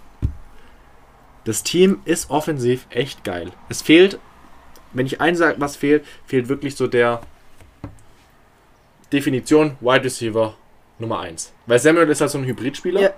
[1.44, 3.52] das Team ist offensiv echt geil.
[3.68, 4.18] Es fehlt,
[4.92, 7.20] wenn ich eins sage, was fehlt, fehlt wirklich so der
[9.12, 10.54] Definition Wide Receiver
[10.98, 11.52] Nummer 1.
[11.66, 13.10] Weil Samuel ist halt so ein Hybridspieler, Ja.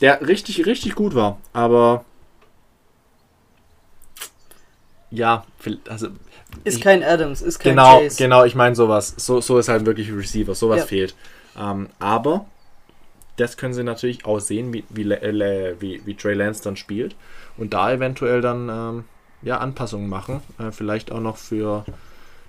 [0.00, 1.38] Der richtig, richtig gut war.
[1.52, 2.04] Aber
[5.10, 5.44] ja,
[5.88, 6.08] also
[6.64, 8.16] Ist ich- kein Adams, ist kein genau, Chase.
[8.22, 9.14] genau, ich meine sowas.
[9.16, 10.86] So, so ist halt wirklich Receiver, sowas Ja.
[10.86, 11.14] fehlt.
[11.58, 12.46] Ähm, aber
[13.36, 17.16] das können sie natürlich auch sehen, wie, wie, Le- wie, wie Trey Lance dann spielt
[17.56, 19.04] und da eventuell dann ähm,
[19.42, 20.42] ja, Anpassungen machen.
[20.58, 21.84] Äh, vielleicht auch noch für.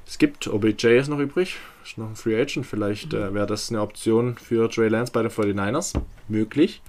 [0.07, 2.65] Es gibt OBJ ist noch übrig, ist noch ein Free Agent.
[2.65, 5.93] Vielleicht äh, wäre das eine Option für Trey Lance bei den 49ers.
[6.27, 6.81] Möglich.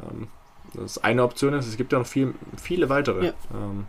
[0.00, 0.28] Ähm,
[0.74, 3.26] das ist eine Option ist, es gibt ja noch viel, viele weitere.
[3.26, 3.32] Ja.
[3.54, 3.86] Ähm,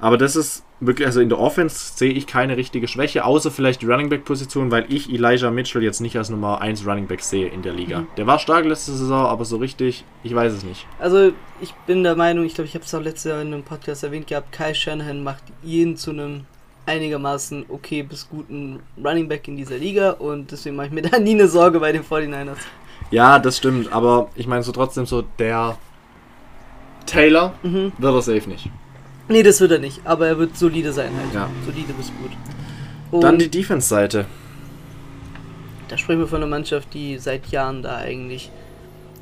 [0.00, 3.80] aber das ist wirklich, also in der Offense sehe ich keine richtige Schwäche, außer vielleicht
[3.80, 7.22] die Running Back Position, weil ich Elijah Mitchell jetzt nicht als Nummer 1 Running Back
[7.22, 8.00] sehe in der Liga.
[8.00, 8.06] Mhm.
[8.16, 10.86] Der war stark letzte Saison, aber so richtig, ich weiß es nicht.
[10.98, 13.62] Also ich bin der Meinung, ich glaube, ich habe es auch letztes Jahr in einem
[13.62, 16.44] Podcast erwähnt gehabt, Kai Shanahan macht jeden zu einem
[16.86, 21.18] einigermaßen okay bis guten Running Back in dieser Liga und deswegen mache ich mir da
[21.18, 22.58] nie eine Sorge bei den 49ers.
[23.10, 25.76] Ja, das stimmt, aber ich meine so trotzdem so der
[27.06, 27.92] Taylor Mhm.
[27.98, 28.70] wird er safe nicht.
[29.28, 31.34] Nee, das wird er nicht, aber er wird solide sein halt.
[31.34, 31.48] Ja.
[31.64, 32.30] Solide bis gut.
[33.10, 34.26] Und Dann die Defense-Seite.
[35.88, 38.50] da sprechen wir von einer Mannschaft, die seit Jahren da eigentlich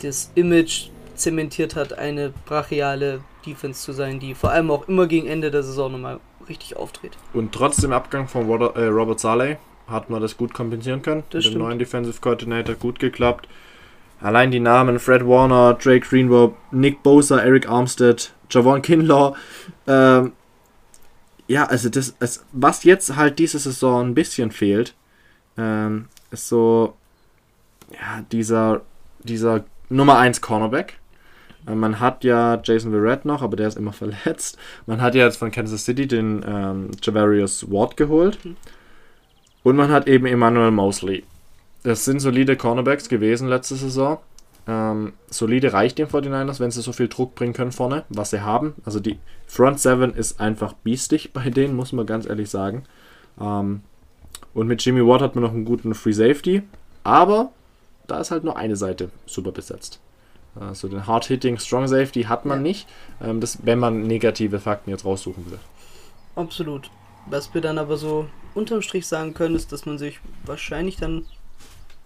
[0.03, 5.27] das Image zementiert hat, eine brachiale Defense zu sein, die vor allem auch immer gegen
[5.27, 6.19] Ende der Saison nochmal
[6.49, 7.13] richtig auftritt.
[7.33, 11.23] Und trotz dem Abgang von Robert, äh, Robert Saleh hat man das gut kompensieren können.
[11.31, 13.47] Das Mit dem neuen Defensive Coordinator gut geklappt.
[14.23, 19.35] Allein die Namen Fred Warner, Drake Greenwood, Nick Bosa, Eric Armstead, Javon Kinlaw.
[19.87, 20.33] Ähm,
[21.49, 24.95] ja, also das, es, was jetzt halt diese Saison ein bisschen fehlt,
[25.59, 26.95] ähm, ist so
[27.93, 28.83] ja, dieser,
[29.25, 30.99] dieser Nummer 1 Cornerback.
[31.67, 34.57] Äh, Man hat ja Jason Verrett noch, aber der ist immer verletzt.
[34.87, 38.39] Man hat ja jetzt von Kansas City den ähm, Javarius Ward geholt.
[39.65, 41.25] Und man hat eben Emmanuel Mosley.
[41.83, 44.19] Das sind solide Cornerbacks gewesen letzte Saison.
[44.69, 48.43] Ähm, solide reicht den 49ers, wenn sie so viel Druck bringen können vorne, was sie
[48.43, 48.75] haben.
[48.85, 49.19] Also die
[49.49, 52.85] Front 7 ist einfach biestig bei denen, muss man ganz ehrlich sagen.
[53.41, 53.81] Ähm,
[54.55, 56.63] und mit Jimmy Watt hat man noch einen guten Free Safety,
[57.03, 57.51] aber
[58.07, 59.99] da ist halt nur eine Seite super besetzt.
[60.55, 62.63] Also den Hard-Hitting Strong Safety hat man Ja.
[62.63, 62.89] nicht,
[63.21, 65.59] ähm, das, wenn man negative Fakten jetzt raussuchen will.
[66.37, 66.91] Absolut.
[67.27, 71.25] Was wir dann aber so unterm Strich sagen können, ist, dass man sich wahrscheinlich dann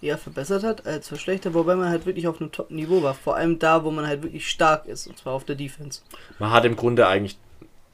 [0.02, 3.14] eher verbessert hat als verschlechtert, wobei man halt wirklich auf einem Top-Niveau war.
[3.14, 6.00] Vor allem da, wo man halt wirklich stark ist, und zwar auf der Defense.
[6.38, 7.38] Man hat im Grunde eigentlich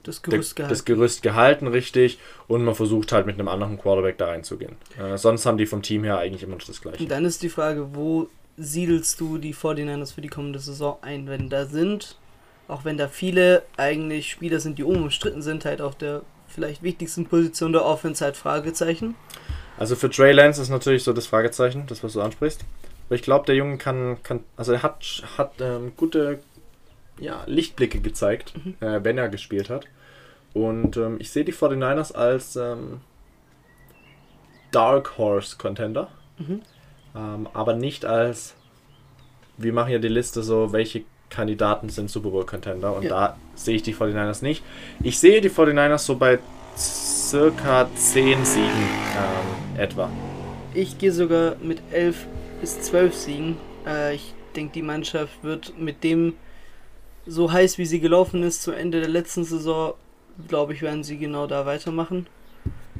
[0.03, 0.73] Das Gerüst gehalten.
[0.73, 4.77] das Gerüst gehalten, richtig, und man versucht halt mit einem anderen Quarterback da reinzugehen.
[4.99, 7.03] Äh, sonst haben die vom Team her eigentlich immer noch das gleiche.
[7.03, 11.29] Und dann ist die Frage, wo siedelst du die 49ers für die kommende Saison ein?
[11.29, 12.19] Wenn da sind,
[12.69, 17.27] auch wenn da viele eigentlich Spieler sind, die unumstritten sind, halt auf der vielleicht wichtigsten
[17.27, 19.15] Position der Offense halt Fragezeichen.
[19.83, 22.61] Also für Trey Lance ist natürlich so das Fragezeichen, das was du ansprichst.
[23.07, 26.39] Aber ich glaube, der Junge kann, kann, also er hat, hat ähm, gute
[27.19, 29.87] ja, Lichtblicke gezeigt, äh, wenn er gespielt hat.
[30.55, 33.01] Und ähm, ich sehe die 49ers als ähm,
[34.71, 36.63] Dark Horse Contender, Mhm.
[37.17, 38.55] ähm, aber nicht als,
[39.57, 43.09] wir machen ja die Liste so, welche Kandidaten sind Super Bowl Contender und Ja.
[43.11, 44.63] da sehe ich die 49ers nicht.
[45.03, 46.39] Ich sehe die 49ers so bei
[46.77, 50.11] circa 10 Siegen ähm, etwa.
[50.75, 52.27] Ich gehe sogar mit 11
[52.61, 53.57] bis 12 Siegen.
[53.87, 56.35] Äh, ich denke, die Mannschaft wird mit dem
[57.27, 59.95] so heiß, wie sie gelaufen ist, zu Ende der letzten Saison,
[60.49, 62.27] glaube ich, werden sie genau da weitermachen.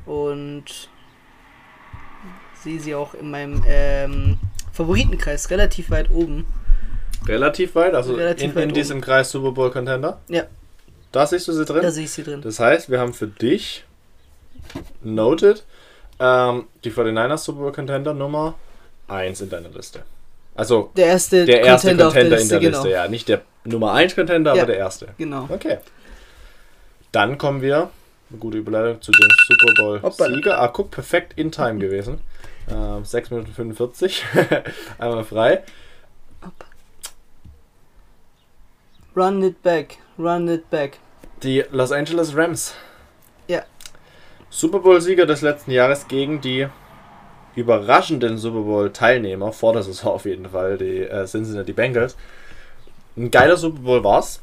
[0.07, 0.89] Und
[2.63, 4.39] sehe sie auch in meinem ähm,
[4.73, 6.45] Favoritenkreis relativ weit oben.
[7.27, 8.75] Relativ weit, also Relativ in, weit in oben.
[8.75, 10.21] diesem Kreis Super Bowl Contender.
[10.29, 10.45] Ja.
[11.11, 11.83] Da siehst du sie drin.
[11.83, 12.41] Da sehe ich sie drin.
[12.41, 13.85] Das heißt, wir haben für dich
[15.03, 15.65] noted
[16.23, 18.55] ähm, die 49ers Super Bowl Contender Nummer
[19.09, 20.03] 1 in deiner Liste.
[20.55, 22.77] Also Der erste der erste Contender, auf der in Liste, der genau.
[22.79, 23.09] Liste, ja.
[23.09, 24.63] Nicht der Nummer 1 Contender, Ja.
[24.63, 25.09] aber der erste.
[25.19, 25.49] Genau.
[25.49, 25.79] Okay.
[27.11, 27.91] Dann kommen wir,
[28.31, 30.35] eine gute Überleitung zu dem Super Bowl Hoppala.
[30.35, 30.61] Sieger.
[30.61, 32.21] Ah, guck, perfekt in Time gewesen.
[32.71, 34.25] Ähm, 6 Minuten 45.
[34.99, 35.63] Einmal frei.
[39.15, 40.99] Run it back, run it back.
[41.43, 42.75] Die Los Angeles Rams.
[44.55, 46.69] Super Bowl-Sieger des letzten Jahres gegen die
[47.57, 52.17] überraschenden Super Bowl-Teilnehmer, vor der Saison auf jeden Fall, die äh, Cincinnati Bengals.
[53.17, 54.43] Ein geiler Super Bowl war's.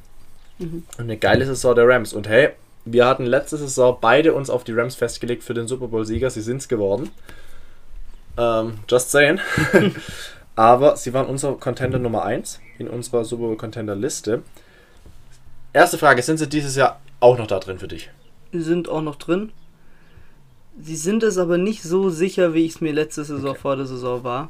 [0.58, 0.84] Mhm.
[0.98, 2.14] Und eine geile Saison der Rams.
[2.14, 2.50] Und hey,
[2.86, 6.32] wir hatten letzte Saison beide uns auf die Rams festgelegt für den Super Bowl-Sieger.
[6.32, 7.12] Sie sind's geworden.
[8.36, 9.40] Ähm, just saying.
[10.56, 14.42] Aber sie waren unser Contender Nummer 1 in unserer Super Bowl Contender Liste.
[15.72, 18.10] Erste Frage, sind sie dieses Jahr auch noch da drin für dich?
[18.52, 19.52] Sie sind auch noch drin.
[20.82, 23.60] Sie sind es aber nicht so sicher, wie ich es mir letzte Saison Okay.
[23.60, 24.50] vor der Saison war.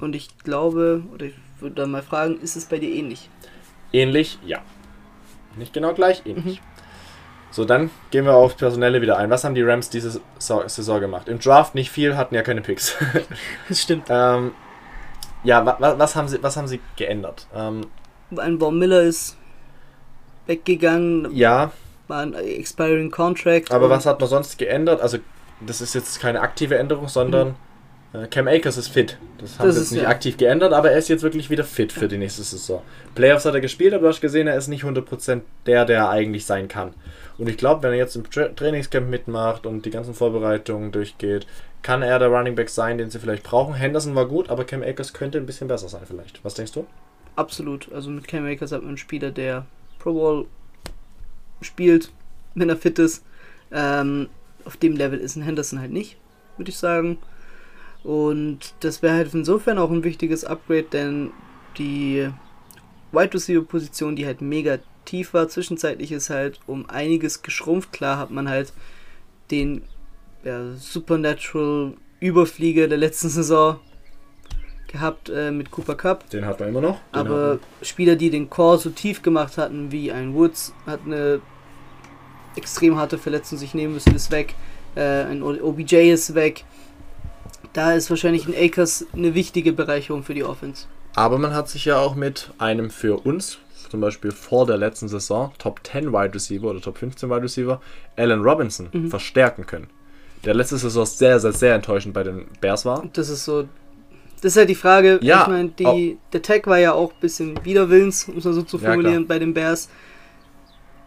[0.00, 3.28] Und ich glaube, oder ich würde dann mal fragen, ist es bei dir ähnlich?
[3.92, 4.58] Ähnlich, ja.
[5.56, 6.60] Nicht genau gleich, ähnlich.
[7.50, 9.30] So, dann gehen wir auf Personelle wieder ein.
[9.30, 11.28] Was haben die Rams diese Sa- Saison gemacht?
[11.28, 12.94] Im Draft nicht viel, hatten ja keine Picks.
[13.68, 14.04] Das stimmt.
[14.10, 14.52] ähm,
[15.44, 17.46] ja, wa wa was, haben sie, was haben sie geändert?
[17.54, 17.82] Ähm,
[18.36, 19.36] Ein Von Miller ist
[20.46, 21.72] weggegangen, ja,
[22.08, 23.70] war ein expiring Contract.
[23.72, 25.00] aber was hat man sonst geändert?
[25.00, 25.18] Also,
[25.60, 27.54] das ist jetzt keine aktive Änderung, sondern
[28.12, 29.18] äh, Cam Akers ist fit.
[29.38, 31.64] Das haben Das sie jetzt nicht ja- aktiv geändert, aber er ist jetzt wirklich wieder
[31.64, 32.82] fit für die nächste Saison.
[33.14, 36.10] Playoffs hat er gespielt, aber du hast gesehen, er ist nicht 100% der, der er
[36.10, 36.94] eigentlich sein kann.
[37.38, 41.46] Und ich glaube, wenn er jetzt im Tra Trainingscamp mitmacht und die ganzen Vorbereitungen durchgeht,
[41.82, 43.74] kann er der Running Back sein, den sie vielleicht brauchen.
[43.74, 46.42] Henderson war gut, aber Cam Akers könnte ein bisschen besser sein vielleicht.
[46.44, 46.86] Was denkst du?
[47.36, 47.92] Absolut.
[47.92, 49.66] Also mit Cam Akers hat man einen Spieler, der
[49.98, 50.46] Pro Bowl
[51.60, 52.12] spielt,
[52.54, 53.24] wenn er fit ist.
[53.72, 54.28] Ähm,
[54.64, 56.16] auf dem Level ist ein Henderson halt nicht,
[56.56, 57.18] würde ich sagen.
[58.02, 61.30] Und das wäre halt insofern auch ein wichtiges Upgrade, denn
[61.78, 62.28] die
[63.12, 67.92] Wide Receiver Position, die halt mega tief war, zwischenzeitlich ist halt um einiges geschrumpft.
[67.92, 68.72] Klar hat man halt
[69.50, 69.82] den
[70.44, 73.78] ja, Supernatural Überflieger der letzten Saison
[74.88, 76.28] gehabt äh, mit Cooper Cup.
[76.30, 77.00] Den hat man immer noch.
[77.14, 81.40] Den Aber Spieler, die den Core so tief gemacht hatten, wie ein Woods, hat eine
[82.56, 84.54] extrem harte Verletzung sich nehmen müssen, ist weg.
[84.94, 86.64] Äh, ein OBJ ist weg.
[87.72, 90.86] Da ist wahrscheinlich ein Akers eine wichtige Bereicherung für die Offense.
[91.14, 93.58] Aber man hat sich ja auch mit einem für uns,
[93.90, 97.80] zum Beispiel vor der letzten Saison, Top 10 Wide Receiver oder Top 15 Wide Receiver,
[98.16, 99.10] Allen Robinson, Mhm.
[99.10, 99.88] verstärken können.
[100.44, 103.04] Der letzte Saison sehr, sehr, sehr enttäuschend bei den Bears war.
[103.12, 103.64] Das ist so.
[104.42, 105.18] Das ist halt die Frage.
[105.22, 108.52] Ja, ich meine, die, der Tag war ja auch ein bisschen widerwillens, um es mal
[108.52, 109.28] so zu Ja, formulieren, klar.
[109.28, 109.88] bei den Bears.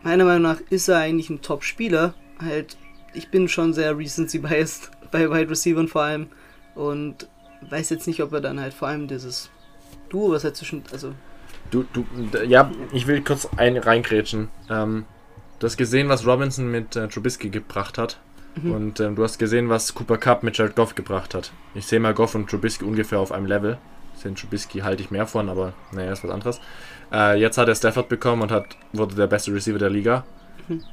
[0.04, 2.14] Meiner Meinung nach ist er eigentlich ein Top-Spieler.
[2.42, 2.78] Halt
[3.14, 6.28] ich bin schon sehr recency biased bei Wide Receivers vor allem
[6.76, 7.28] und
[7.70, 9.50] weiß jetzt nicht, ob er dann halt vor allem dieses
[10.10, 11.14] Duo, was er zwischen, also
[11.72, 12.06] Du, du,
[12.48, 14.48] ja, ich will kurz ein reingrätschen.
[14.72, 15.06] Ähm,
[15.60, 18.20] du hast gesehen, was Robinson mit äh, Trubisky gebracht hat.
[18.64, 21.52] Und ähm, du hast gesehen, was Cooper Cup mit Jared Goff gebracht hat.
[21.76, 23.78] Ich sehe mal Goff und Trubisky ungefähr auf einem Level.
[24.24, 26.60] Den Trubisky halte ich mehr von, aber naja, ist was anderes.
[27.12, 30.26] Äh, jetzt hat er Stafford bekommen und hat, wurde der beste Receiver der Liga.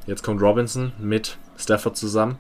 [0.07, 2.39] Jetzt kommt Robinson mit Stafford zusammen.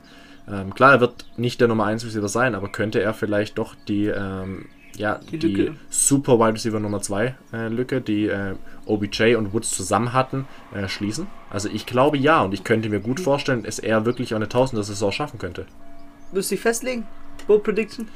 [0.49, 3.75] Ähm, klar, er wird nicht der Nummer 1 Receiver sein, aber könnte er vielleicht doch
[3.89, 5.73] die, ähm, ja, Die die.
[5.91, 8.55] Super Wide Receiver Nummer 2 äh, Lücke, die äh,
[8.87, 11.27] OBJ und Woods zusammen hatten, äh, schließen?
[11.51, 14.49] Also ich glaube ja und ich könnte mir gut vorstellen, dass er wirklich auch eine
[14.49, 15.67] Tausender-Saison schaffen könnte.
[16.33, 17.07] Du dich festlegen?
[17.47, 18.09] Bold Prediction?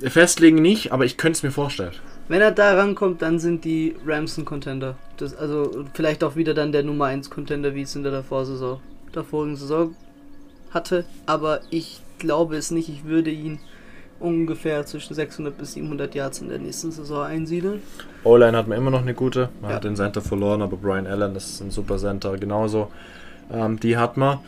[0.00, 1.92] Festlegen nicht, aber ich könnte es mir vorstellen.
[2.28, 4.96] Wenn er da rankommt, dann sind die Rams ein Contender.
[5.16, 8.80] Das, also vielleicht auch wieder dann der Nummer 1 Contender, wie es in der Vorsaison,
[9.14, 9.94] der vorigen Saison
[10.70, 11.04] hatte.
[11.26, 12.88] Aber ich glaube es nicht.
[12.88, 13.58] Ich würde ihn
[14.20, 17.82] ungefähr zwischen 600 bis 700 Yards in der nächsten Saison einsiedeln.
[18.24, 19.48] O-Line hat man immer noch eine gute.
[19.60, 19.76] Man Ja.
[19.76, 22.88] hat den Center verloren, aber Brian Allen, das ist ein super Center, genauso.
[23.52, 24.38] Ähm, die hat man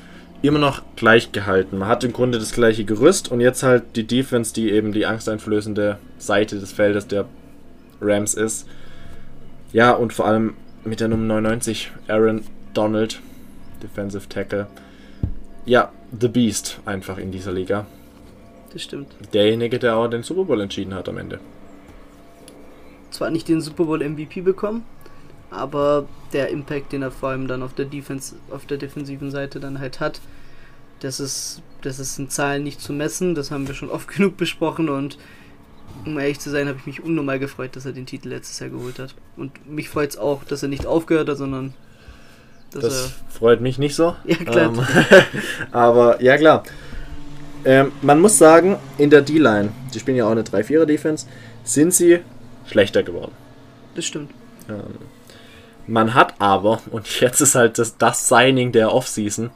[0.43, 1.79] immer noch gleich gehalten.
[1.79, 5.07] Man hat im Grunde das gleiche Gerüst und jetzt halt die Defense, die eben die
[5.07, 7.25] angsteinflößende Seite des Feldes der
[8.01, 8.67] Rams ist.
[9.73, 12.43] Ja, und vor allem mit der Nummer 99, Aaron
[12.75, 13.21] Donald,
[13.83, 14.67] Defensive Tackle.
[15.65, 17.87] Ja, The Beast einfach in dieser Liga.
[18.77, 19.09] Das stimmt.
[19.33, 21.41] Derjenige, der auch den Super Bowl entschieden hat am Ende.
[23.11, 24.85] Zwar nicht den Super Bowl MVP bekommen,
[25.51, 29.61] aber der Impact, den er vor allem dann auf der Defense, auf der defensiven Seite
[29.61, 30.21] dann halt hat,
[31.01, 33.35] das ist, das ist in Zahlen nicht zu messen.
[33.35, 35.17] Das haben wir schon oft genug besprochen und
[36.05, 38.69] um ehrlich zu sein, habe ich mich unnormal gefreut, dass er den Titel letztes Jahr
[38.69, 39.15] geholt hat.
[39.39, 41.73] Und mich freut es auch, dass er nicht aufgehört hat, sondern
[42.73, 44.17] Das freut mich nicht so.
[44.27, 44.67] Ja, klar.
[44.67, 44.87] Ähm,
[45.73, 46.63] aber ja, klar.
[47.67, 51.27] Ähm, man muss sagen, in der D-Line, die spielen ja auch eine 3-4er-Defense,
[51.65, 52.21] sind sie
[52.65, 53.33] schlechter geworden.
[53.97, 54.31] das stimmt.
[55.89, 59.51] Man hat aber, und jetzt ist halt das, das Signing der Offseason,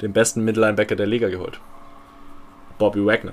[0.00, 1.60] den besten Mittellinebacker der Liga geholt.
[2.78, 3.32] Bobby Wagner.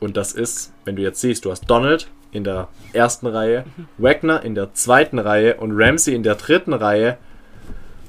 [0.00, 3.64] Und das ist, wenn du jetzt siehst, du hast Donald in der ersten Reihe,
[3.98, 7.16] Wagner in der zweiten Reihe und Ramsey in der dritten Reihe.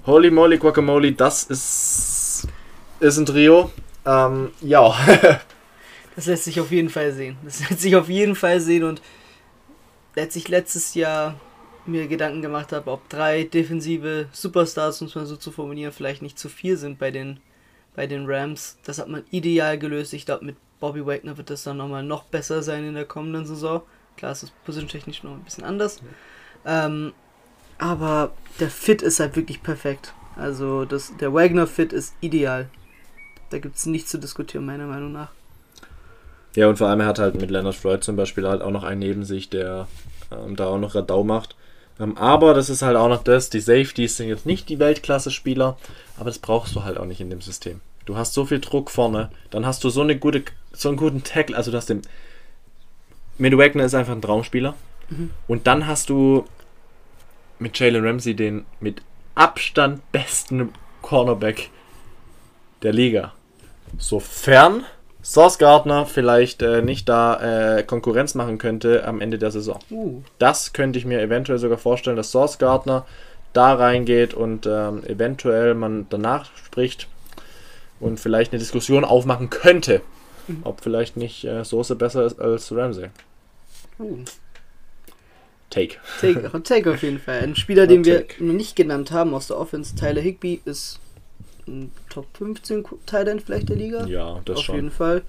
[0.07, 2.47] Holy moly guacamole, das ist,
[2.99, 3.71] ist ein Trio.
[4.05, 4.95] Ähm, ja.
[6.15, 7.37] Das lässt sich auf jeden Fall sehen.
[7.43, 9.01] Das lässt sich auf jeden Fall sehen und
[10.15, 11.39] als ich letztes Jahr
[11.85, 16.21] mir Gedanken gemacht habe, ob drei defensive Superstars, um es mal so zu formulieren, vielleicht
[16.21, 17.39] nicht zu viel sind bei den,
[17.95, 18.77] bei den Rams.
[18.85, 20.13] Das hat man ideal gelöst.
[20.13, 23.45] Ich glaube, mit Bobby Wagner wird das dann nochmal noch besser sein in der kommenden
[23.45, 23.81] Saison.
[24.15, 26.01] Klar, ist positiontechnisch noch ein bisschen anders.
[26.65, 27.13] Ähm,
[27.77, 30.13] aber der Fit ist halt wirklich perfekt.
[30.35, 32.69] Also das, der Wagner-Fit ist ideal.
[33.49, 35.29] Da gibt es nichts zu diskutieren, meiner Meinung nach.
[36.55, 38.83] Ja, und vor allem er hat halt mit Leonard Floyd zum Beispiel halt auch noch
[38.83, 39.87] einen neben sich, der
[40.31, 41.55] ähm, da auch noch Radau macht.
[41.99, 45.77] Ähm, aber das ist halt auch noch das, die Safeties sind jetzt nicht die Weltklasse-Spieler,
[46.17, 47.81] aber das brauchst du halt auch nicht in dem System.
[48.05, 51.23] Du hast so viel Druck vorne, dann hast du so eine gute, so einen guten
[51.23, 52.01] Tackle, also du hast den.
[53.37, 54.75] Mit Wagner ist einfach ein Traumspieler.
[55.47, 56.45] Und dann hast du
[57.59, 59.01] mit Jalen Ramsey den mit
[59.35, 60.69] Abstand besten
[61.01, 61.69] Cornerback
[62.83, 63.33] der Liga.
[63.97, 64.83] Sofern
[65.21, 69.79] Sauce Gardner vielleicht äh, nicht da äh, Konkurrenz machen könnte am Ende der Saison.
[69.89, 73.05] Uh, Das könnte ich mir eventuell sogar vorstellen, dass Sauce Gardner
[73.53, 77.07] da reingeht und ähm, eventuell man danach spricht
[77.99, 80.01] und vielleicht eine Diskussion aufmachen könnte,
[80.63, 83.07] ob vielleicht nicht äh, Soße besser ist als Ramsey.
[83.99, 84.17] uh.
[85.69, 85.95] Take.
[86.21, 87.39] Take, Hot Take auf jeden Fall.
[87.39, 90.99] Ein Spieler, den wir noch nicht genannt haben aus der Offense, Tyler Higby, ist
[91.67, 94.05] ein Top 15 Thailand vielleicht der Liga.
[94.05, 94.75] Ja, das auf schon.
[94.75, 95.23] jeden Fall.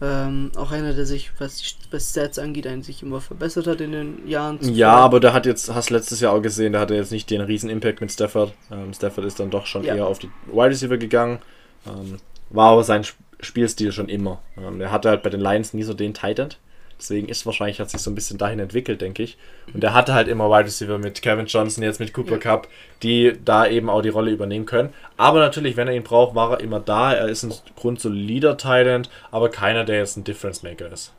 [0.00, 4.28] Ähm, auch einer, der sich, was was Stats angeht, eigentlich immer verbessert hat in den
[4.28, 4.60] Jahren.
[4.60, 4.76] zuvor.
[4.76, 7.40] Ja, aber der hat jetzt, hast letztes Jahr auch gesehen, der hatte jetzt nicht den
[7.40, 8.54] riesen Impact mit Stafford.
[8.70, 9.96] Ähm, Stafford ist dann doch schon Ja.
[9.96, 11.40] eher auf die Wide Receiver gegangen.
[11.86, 12.18] Ähm,
[12.50, 14.40] war aber sein Sp- Spielstil schon immer.
[14.56, 16.58] Ähm, er hatte halt bei den Lions nie so den Tight End.
[16.98, 19.38] Deswegen ist wahrscheinlich, hat sich so ein bisschen dahin entwickelt, denke ich.
[19.72, 22.38] Und er hatte halt immer Wide Receiver mit Kevin Johnson, jetzt mit Cooper Ja.
[22.38, 22.68] Cup,
[23.02, 24.92] die da eben auch die Rolle übernehmen können.
[25.16, 27.12] Aber natürlich, wenn er ihn braucht, war er immer da.
[27.12, 31.12] Er ist ein grundsolider End, aber keiner, der jetzt ein Difference Maker ist.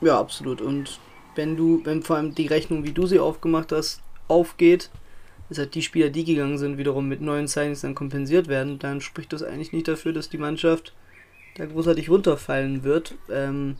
[0.00, 0.60] Ja, absolut.
[0.60, 1.00] Und
[1.34, 4.90] wenn du, wenn vor allem die Rechnung, wie du sie aufgemacht hast, aufgeht,
[5.48, 9.00] dass halt die Spieler, die gegangen sind, wiederum mit neuen Signings dann kompensiert werden, dann
[9.00, 10.92] spricht das eigentlich nicht dafür, dass die Mannschaft
[11.56, 13.14] da großartig runterfallen wird.
[13.30, 13.76] Ähm,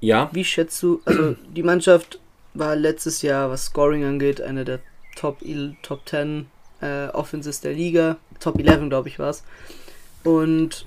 [0.00, 2.18] Ja, wie schätzt du, also die Mannschaft
[2.54, 4.80] war letztes Jahr, was Scoring angeht, eine der
[5.16, 5.38] Top,
[5.82, 6.46] Top 10
[6.80, 8.16] äh, Offenses der Liga.
[8.38, 9.44] Top 11, glaube ich, war es.
[10.24, 10.86] Und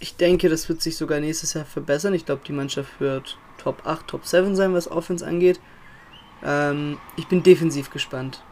[0.00, 2.14] ich denke, das wird sich sogar nächstes Jahr verbessern.
[2.14, 5.60] Ich glaube, die Mannschaft wird Top 8, Top 7 sein, was Offense angeht.
[6.44, 8.42] Ähm, ich bin defensiv gespannt.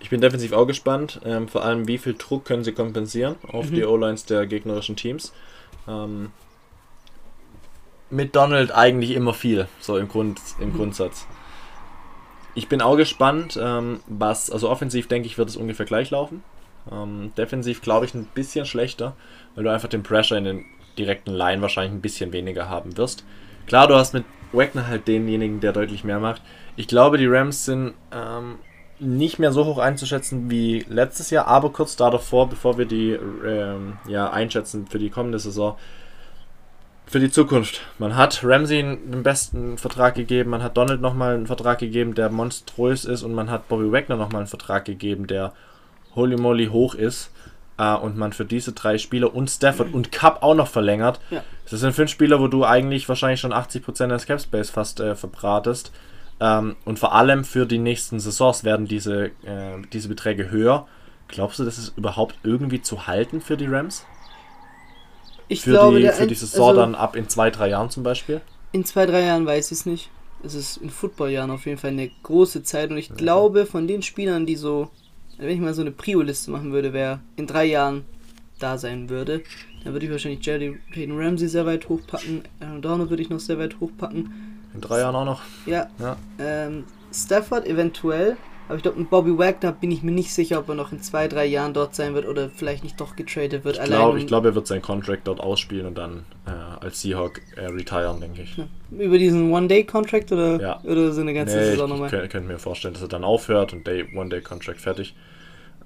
[0.00, 3.70] Ich bin defensiv auch gespannt, ähm, vor allem wie viel Druck können sie kompensieren auf
[3.70, 3.74] Mhm.
[3.76, 5.32] die O-Lines der gegnerischen Teams.
[5.86, 6.32] Ähm,
[8.12, 10.76] mit Donald eigentlich immer viel, so im, Grund, im Mhm.
[10.76, 11.26] Grundsatz.
[12.54, 16.44] Ich bin auch gespannt, ähm, was, also offensiv denke ich, wird es ungefähr gleich laufen.
[16.90, 19.16] Ähm, defensiv glaube ich ein bisschen schlechter,
[19.54, 20.64] weil du einfach den Pressure in den
[20.98, 23.24] direkten Line wahrscheinlich ein bisschen weniger haben wirst.
[23.66, 26.42] Klar, du hast mit Wagner halt denjenigen, der deutlich mehr macht.
[26.76, 28.56] Ich glaube, die Rams sind ähm,
[28.98, 33.12] nicht mehr so hoch einzuschätzen wie letztes Jahr, aber kurz da davor, bevor wir die
[33.12, 35.76] ähm, ja, einschätzen für die kommende Saison,
[37.06, 37.82] für die Zukunft.
[37.98, 42.30] Man hat Ramsey den besten Vertrag gegeben, man hat Donald nochmal einen Vertrag gegeben, der
[42.30, 45.52] monströs ist und man hat Bobby Wagner nochmal einen Vertrag gegeben, der
[46.14, 47.30] holy moly hoch ist.
[47.78, 51.20] Äh, und man für diese drei Spieler und Stafford und Cup auch noch verlängert.
[51.30, 51.42] Ja.
[51.70, 55.14] Das sind fünf Spieler, wo du eigentlich wahrscheinlich schon 80% des Cap Space fast äh,
[55.14, 55.92] verbratest.
[56.40, 60.86] Ähm, und vor allem für die nächsten Saisons werden diese, äh, diese Beträge höher.
[61.28, 64.04] Glaubst du, das ist überhaupt irgendwie zu halten für die Rams?
[65.52, 67.90] Ich Für, glaube, die, für die ein- Saison also dann ab in zwei, drei Jahren
[67.90, 68.40] zum Beispiel?
[68.72, 70.10] In zwei, drei Jahren weiß ich es nicht.
[70.42, 74.02] Es ist in Footballjahren auf jeden Fall eine große Zeit und ich glaube, von den
[74.02, 74.88] Spielern, die so,
[75.38, 78.04] wenn ich mal so eine Prio-Liste machen würde, wer in drei Jahren
[78.58, 79.42] da sein würde,
[79.84, 82.42] dann würde ich wahrscheinlich Jerry Payton Ramsey sehr weit hochpacken.
[82.60, 84.32] Aaron Donald würde ich noch sehr weit hochpacken.
[84.74, 85.42] In drei Jahren auch noch?
[85.66, 86.16] Ja, Ja.
[86.38, 88.36] ähm, Stafford eventuell.
[88.72, 91.02] Aber ich glaube, mit Bobby Wagner bin ich mir nicht sicher, ob er noch in
[91.02, 93.76] zwei, drei Jahren dort sein wird oder vielleicht nicht doch getradet wird.
[93.76, 96.50] Ich glaube, ich glaub, er wird seinen Contract dort ausspielen und dann äh,
[96.82, 98.56] als Seahawk äh, retiren, denke ich.
[98.98, 100.80] über diesen One-Day-Contract oder, Ja.
[100.84, 102.08] oder so eine ganze Nee, ich, Saison ich nochmal.
[102.08, 105.14] könnte könnt mir vorstellen, dass er dann aufhört und Day, One-Day-Contract fertig.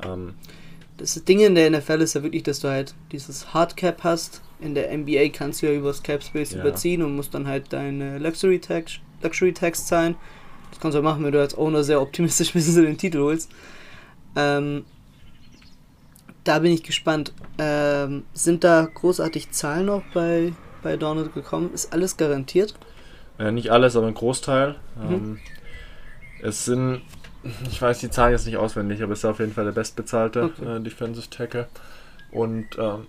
[0.05, 0.35] Ähm,
[0.97, 4.43] Das Ding in der NFL ist ja wirklich, dass du halt dieses Hardcap hast.
[4.61, 6.61] In der NBA kannst du ja übers Cap Space Ja.
[6.61, 10.15] überziehen und musst dann halt deine Luxury Tax, Luxury Tax zahlen.
[10.71, 13.21] Das kannst du machen, wenn du als Owner sehr optimistisch bist und du den Titel
[13.21, 13.51] holst.
[14.37, 14.85] Ähm,
[16.45, 17.33] da bin ich gespannt.
[17.59, 20.53] Ähm, sind da großartig Zahlen noch bei,
[20.83, 21.73] bei Donald gekommen?
[21.73, 22.75] Ist alles garantiert?
[23.39, 24.77] Äh, nicht alles, aber ein Großteil.
[24.97, 25.13] Mhm.
[25.13, 25.39] Ähm,
[26.43, 27.03] es sind,
[27.69, 30.45] ich weiß die Zahlen jetzt nicht auswendig, aber es ist auf jeden Fall der bestbezahlte
[30.45, 30.77] Okay.
[30.77, 31.69] äh, Defensive Tackle
[32.31, 33.07] und ähm,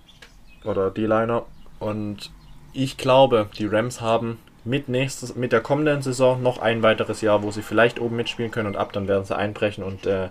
[0.64, 1.46] oder D-Liner.
[1.80, 2.32] Und
[2.74, 7.44] ich glaube, die Rams haben mit, nächstes, mit der kommenden Saison noch ein weiteres Jahr,
[7.44, 10.30] wo sie vielleicht oben mitspielen können und ab dann werden sie einbrechen und äh,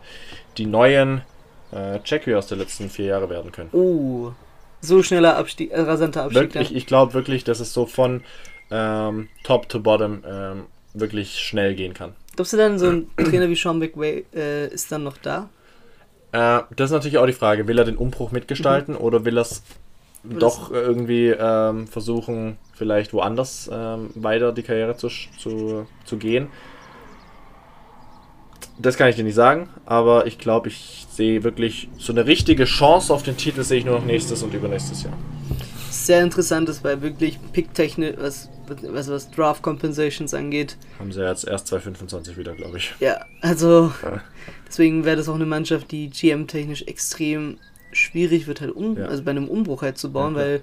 [0.58, 1.22] die neuen
[1.72, 3.70] äh, Jackie aus der letzten vier Jahre werden können.
[3.72, 4.32] Oh,
[4.80, 6.42] so schneller Abstieg, äh, rasanter Abstieg.
[6.42, 8.22] Wirklich, ich glaube wirklich, dass es so von
[8.70, 12.14] ähm, Top to Bottom ähm, wirklich schnell gehen kann.
[12.34, 15.48] Glaubst du dann, so ein Trainer wie Sean McVay äh, ist dann noch da?
[16.32, 19.42] Äh, das ist natürlich auch die Frage, will er den Umbruch mitgestalten oder will er
[19.42, 19.62] es
[20.38, 25.08] doch irgendwie ähm, versuchen, vielleicht woanders ähm, weiter die Karriere zu,
[25.38, 26.48] zu, zu gehen?
[28.78, 32.64] Das kann ich dir nicht sagen, aber ich glaube, ich sehe wirklich so eine richtige
[32.64, 35.14] Chance auf den Titel sehe ich nur noch nächstes und übernächstes Jahr.
[35.90, 40.76] Sehr interessant ist, weil wirklich Pick-Technik, was, was, was Draft Compensations angeht.
[40.98, 42.94] Haben sie jetzt erst 225 wieder, glaube ich.
[43.00, 44.20] Ja, also Ja.
[44.68, 47.56] deswegen wäre das auch eine Mannschaft, die GM-technisch extrem
[47.96, 49.06] schwierig wird, halt um, Ja.
[49.06, 50.60] also bei einem Umbruch halt zu bauen, Ja, weil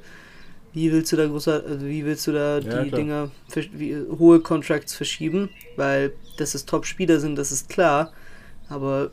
[0.74, 2.84] wie willst du da großer, also wie willst du da die klar.
[2.86, 3.32] Dinger,
[3.74, 8.12] wie, hohe Contracts verschieben, weil dass es Top-Spieler sind, das ist klar,
[8.70, 9.12] aber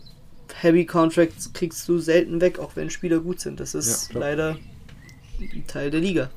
[0.55, 3.61] Heavy Contracts kriegst du selten weg, auch wenn Spieler gut sind.
[3.61, 4.57] Das ist leider
[5.67, 6.31] Teil der Liga.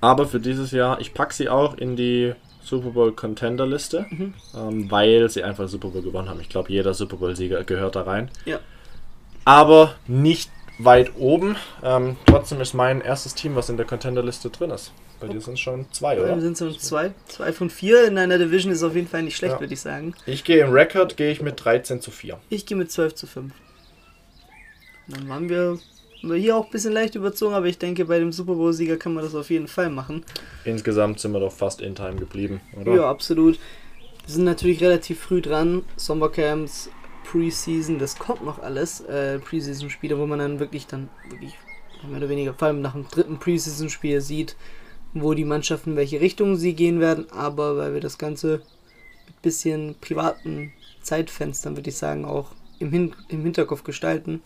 [0.00, 4.34] Aber für dieses Jahr, ich packe sie auch in die Super Bowl Contender Liste, Mhm.
[4.56, 6.40] ähm, weil sie einfach Super Bowl gewonnen haben.
[6.40, 8.30] Ich glaube, jeder Super Bowl Sieger gehört da rein.
[8.44, 8.58] Ja.
[9.44, 11.56] Aber nicht weit oben.
[11.82, 14.92] Ähm, trotzdem ist mein erstes Team, was in der Contender Liste drin ist.
[15.20, 16.40] Bei dir sind es schon zwei, Wir oder?
[16.40, 17.12] sind so zwei.
[17.28, 19.60] Zwei von vier in einer Division ist auf jeden Fall nicht schlecht, Ja.
[19.60, 20.14] würde ich sagen.
[20.26, 22.38] Ich gehe im Record, gehe ich mit 13 zu 4.
[22.48, 23.52] Ich gehe mit 12 zu 5.
[25.08, 25.78] Dann waren wir
[26.36, 29.22] hier auch ein bisschen leicht überzogen, aber ich denke, bei dem Super Bowl-Sieger kann man
[29.24, 30.24] das auf jeden Fall machen.
[30.64, 32.94] Insgesamt sind wir doch fast in Time geblieben, oder?
[32.94, 33.58] Ja, absolut.
[34.26, 35.84] Wir sind natürlich relativ früh dran.
[35.96, 36.90] Sommercamps,
[37.30, 39.00] Preseason, das kommt noch alles.
[39.00, 41.54] Äh, Preseason-Spiele, wo man dann wirklich dann wirklich
[42.06, 44.56] mehr oder weniger, vor allem nach dem dritten Preseason-Spiel sieht,
[45.14, 47.30] wo die Mannschaften in welche Richtung sie gehen werden.
[47.30, 48.62] Aber weil wir das Ganze
[49.26, 52.48] mit bisschen privaten Zeitfenstern, würde ich sagen, auch
[52.78, 54.42] im, Hin im Hinterkopf gestalten.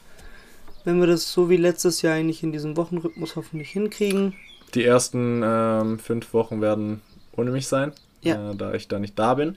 [0.85, 4.35] Wenn wir das so wie letztes Jahr eigentlich in diesem Wochenrhythmus hoffentlich hinkriegen.
[4.75, 7.01] Die ersten ähm, fünf Wochen werden
[7.37, 8.53] ohne mich sein, Ja.
[8.53, 9.57] äh, da ich da nicht da bin.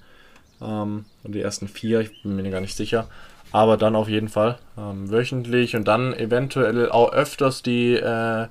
[0.62, 3.08] Ähm, und die ersten vier, ich bin mir gar nicht sicher.
[3.52, 8.48] Aber dann auf jeden Fall ähm, wöchentlich und dann eventuell auch öfters die äh,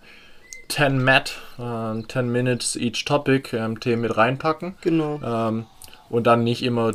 [0.68, 4.74] 10 Mat, äh, 10 Minutes each Topic ähm, Themen mit reinpacken.
[4.80, 5.20] Genau.
[5.24, 5.66] Ähm,
[6.10, 6.92] und dann nicht immer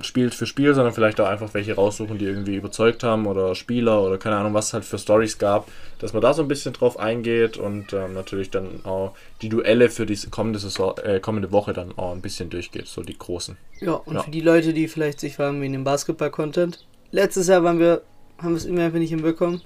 [0.00, 4.02] Spiel für Spiel, sondern vielleicht auch einfach welche raussuchen, die irgendwie überzeugt haben oder Spieler
[4.02, 5.68] oder keine Ahnung, was es halt für Stories gab,
[5.98, 9.12] dass man da so ein bisschen drauf eingeht und ähm, natürlich dann auch
[9.42, 13.02] die Duelle für die kommende, Saison, äh, kommende Woche dann auch ein bisschen durchgeht, so
[13.02, 13.56] die großen.
[13.80, 14.22] Ja, und Ja.
[14.22, 16.84] für die Leute, die vielleicht sich fragen wegen dem Basketball-Content.
[17.12, 18.02] Letztes Jahr waren wir,
[18.38, 19.60] haben wir es irgendwie einfach nicht hinbekommen.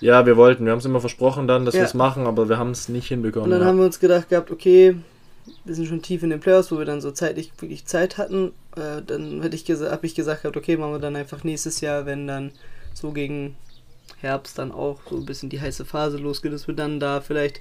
[0.00, 1.82] Ja, wir wollten, wir haben es immer versprochen dann, dass Ja.
[1.82, 3.44] wir es machen, aber wir haben es nicht hinbekommen.
[3.46, 3.66] Und dann ja.
[3.68, 4.96] haben wir uns gedacht gehabt, okay,
[5.64, 8.52] wir sind schon tief in den Playoffs, wo wir dann so zeitlich wirklich Zeit hatten.
[8.76, 12.06] Äh, dann hätte ich habe ich gesagt gehabt, okay, machen wir dann einfach nächstes Jahr,
[12.06, 12.52] wenn dann
[12.94, 13.56] so gegen
[14.20, 17.60] Herbst dann auch so ein bisschen die heiße Phase losgeht, dass wir dann da vielleicht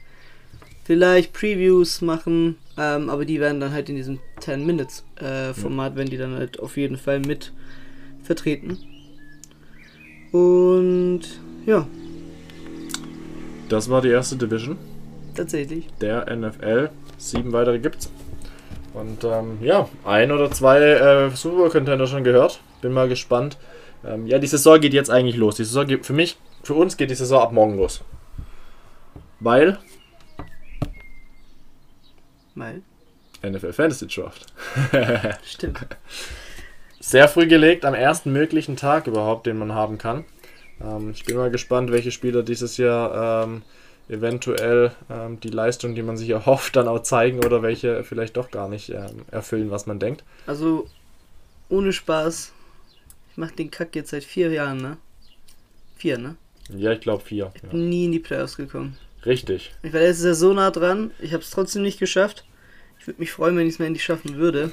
[0.84, 5.96] vielleicht Previews machen, ähm, aber die werden dann halt in diesem 10 Minutes äh, Format,
[5.96, 7.54] wenn die dann halt auf jeden Fall mit
[8.24, 8.78] vertreten.
[10.32, 11.22] Und
[11.66, 11.88] ja,
[13.70, 14.78] Das war die erste Division.
[15.36, 15.88] tatsächlich.
[16.02, 16.90] der NFL.
[17.22, 18.10] Sieben weitere gibt's.
[18.94, 22.60] Und ähm, ja, ein oder zwei äh, Super Bowl Contender schon gehört.
[22.82, 23.58] Bin mal gespannt.
[24.04, 25.56] Ähm, ja, die Saison geht jetzt eigentlich los.
[25.56, 28.02] Die Saison geht für mich, für uns geht die Saison ab morgen los.
[29.40, 29.78] Weil
[32.56, 32.82] Weil,
[33.44, 34.48] NFL Fantasy Draft.
[35.46, 35.80] stimmt.
[37.00, 40.26] Sehr früh gelegt, am ersten möglichen Tag überhaupt, den man haben kann.
[40.84, 43.62] Ähm, ich bin mal gespannt, welche Spieler dieses Jahr ähm,
[44.12, 48.52] eventuell ähm, die Leistung, die man sich erhofft, dann auch zeigen oder welche vielleicht doch
[48.52, 50.24] gar nicht ähm, erfüllen, was man denkt.
[50.46, 50.88] Also,
[51.70, 52.52] ohne Spaß.
[53.32, 54.98] Ich mach den Kack jetzt seit vier Jahren, ne?
[55.96, 56.36] Vier, ne?
[56.70, 57.52] Ja, ich glaube vier.
[57.64, 57.70] Ja.
[57.70, 58.98] Bin nie in die Playoffs gekommen.
[59.26, 59.74] Richtig.
[59.84, 61.12] Ich war letztes Jahr so nah dran.
[61.20, 62.46] Ich habe es trotzdem nicht geschafft.
[63.00, 64.72] Ich würde mich freuen, wenn ich es mal endlich schaffen würde.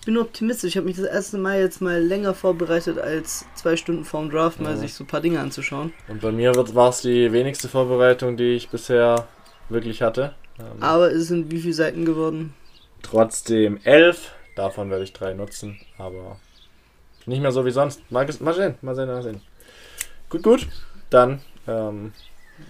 [0.00, 0.70] Ich bin optimistisch.
[0.70, 4.58] Ich habe mich das erste Mal jetzt mal länger vorbereitet als zwei Stunden vorm Draft,
[4.60, 4.76] mal Ja.
[4.76, 5.92] sich so ein paar Dinge anzuschauen.
[6.08, 9.28] Und bei mir war es die wenigste Vorbereitung, die ich bisher
[9.68, 10.34] wirklich hatte.
[10.58, 12.54] Ähm, Aber es sind wie viele Seiten geworden?
[13.02, 14.32] Trotzdem elf.
[14.56, 16.40] Davon werde ich drei nutzen, aber
[17.26, 18.10] nicht mehr so wie sonst.
[18.10, 19.42] Mal, mal sehen, mal sehen, mal sehen.
[20.30, 20.66] Gut, gut.
[21.10, 22.12] Dann, ähm,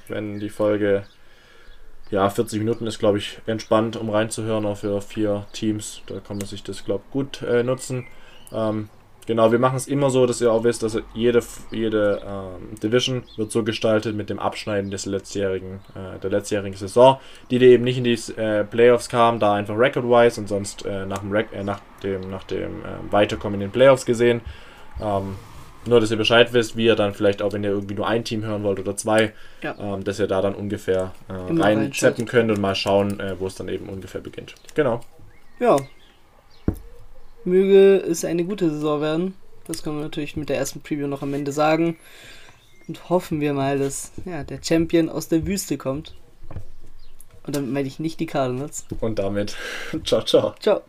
[0.08, 1.04] wenn die Folge
[2.10, 6.02] ja 40 Minuten ist, glaube ich, entspannt, um reinzuhören, auch für vier Teams.
[6.06, 8.06] Da kann man sich das, glaube ich, gut äh, nutzen.
[8.52, 8.88] Ähm,
[9.26, 11.40] genau, wir machen es immer so, dass ihr auch wisst, dass jede,
[11.70, 17.18] jede ähm, Division wird so gestaltet mit dem Abschneiden des letztjährigen, äh, der letztjährigen Saison,
[17.50, 21.06] die, die eben nicht in die äh, Playoffs kam, da einfach record-wise und sonst äh,
[21.06, 24.40] nach dem, äh, nach dem, nach dem äh, Weiterkommen in den Playoffs gesehen.
[25.00, 25.36] Ähm,
[25.86, 28.24] nur, dass ihr Bescheid wisst, wie ihr dann vielleicht auch, wenn ihr irgendwie nur ein
[28.24, 29.74] Team hören wollt oder zwei, Ja.
[29.78, 33.54] ähm, dass ihr da dann ungefähr äh, reinzappen könnt und mal schauen, äh, wo es
[33.54, 34.54] dann eben ungefähr beginnt.
[34.74, 35.00] Genau.
[35.58, 35.76] Ja.
[37.44, 39.34] Möge es eine gute Saison werden.
[39.66, 41.96] Das können wir natürlich mit der ersten Preview noch am Ende sagen.
[42.88, 46.14] Und hoffen wir mal, dass ja, der Champion aus der Wüste kommt.
[47.46, 48.84] Und damit meine ich nicht die Cardinals.
[49.00, 49.56] Und damit,
[50.04, 50.54] ciao, ciao.
[50.60, 50.82] Ciao.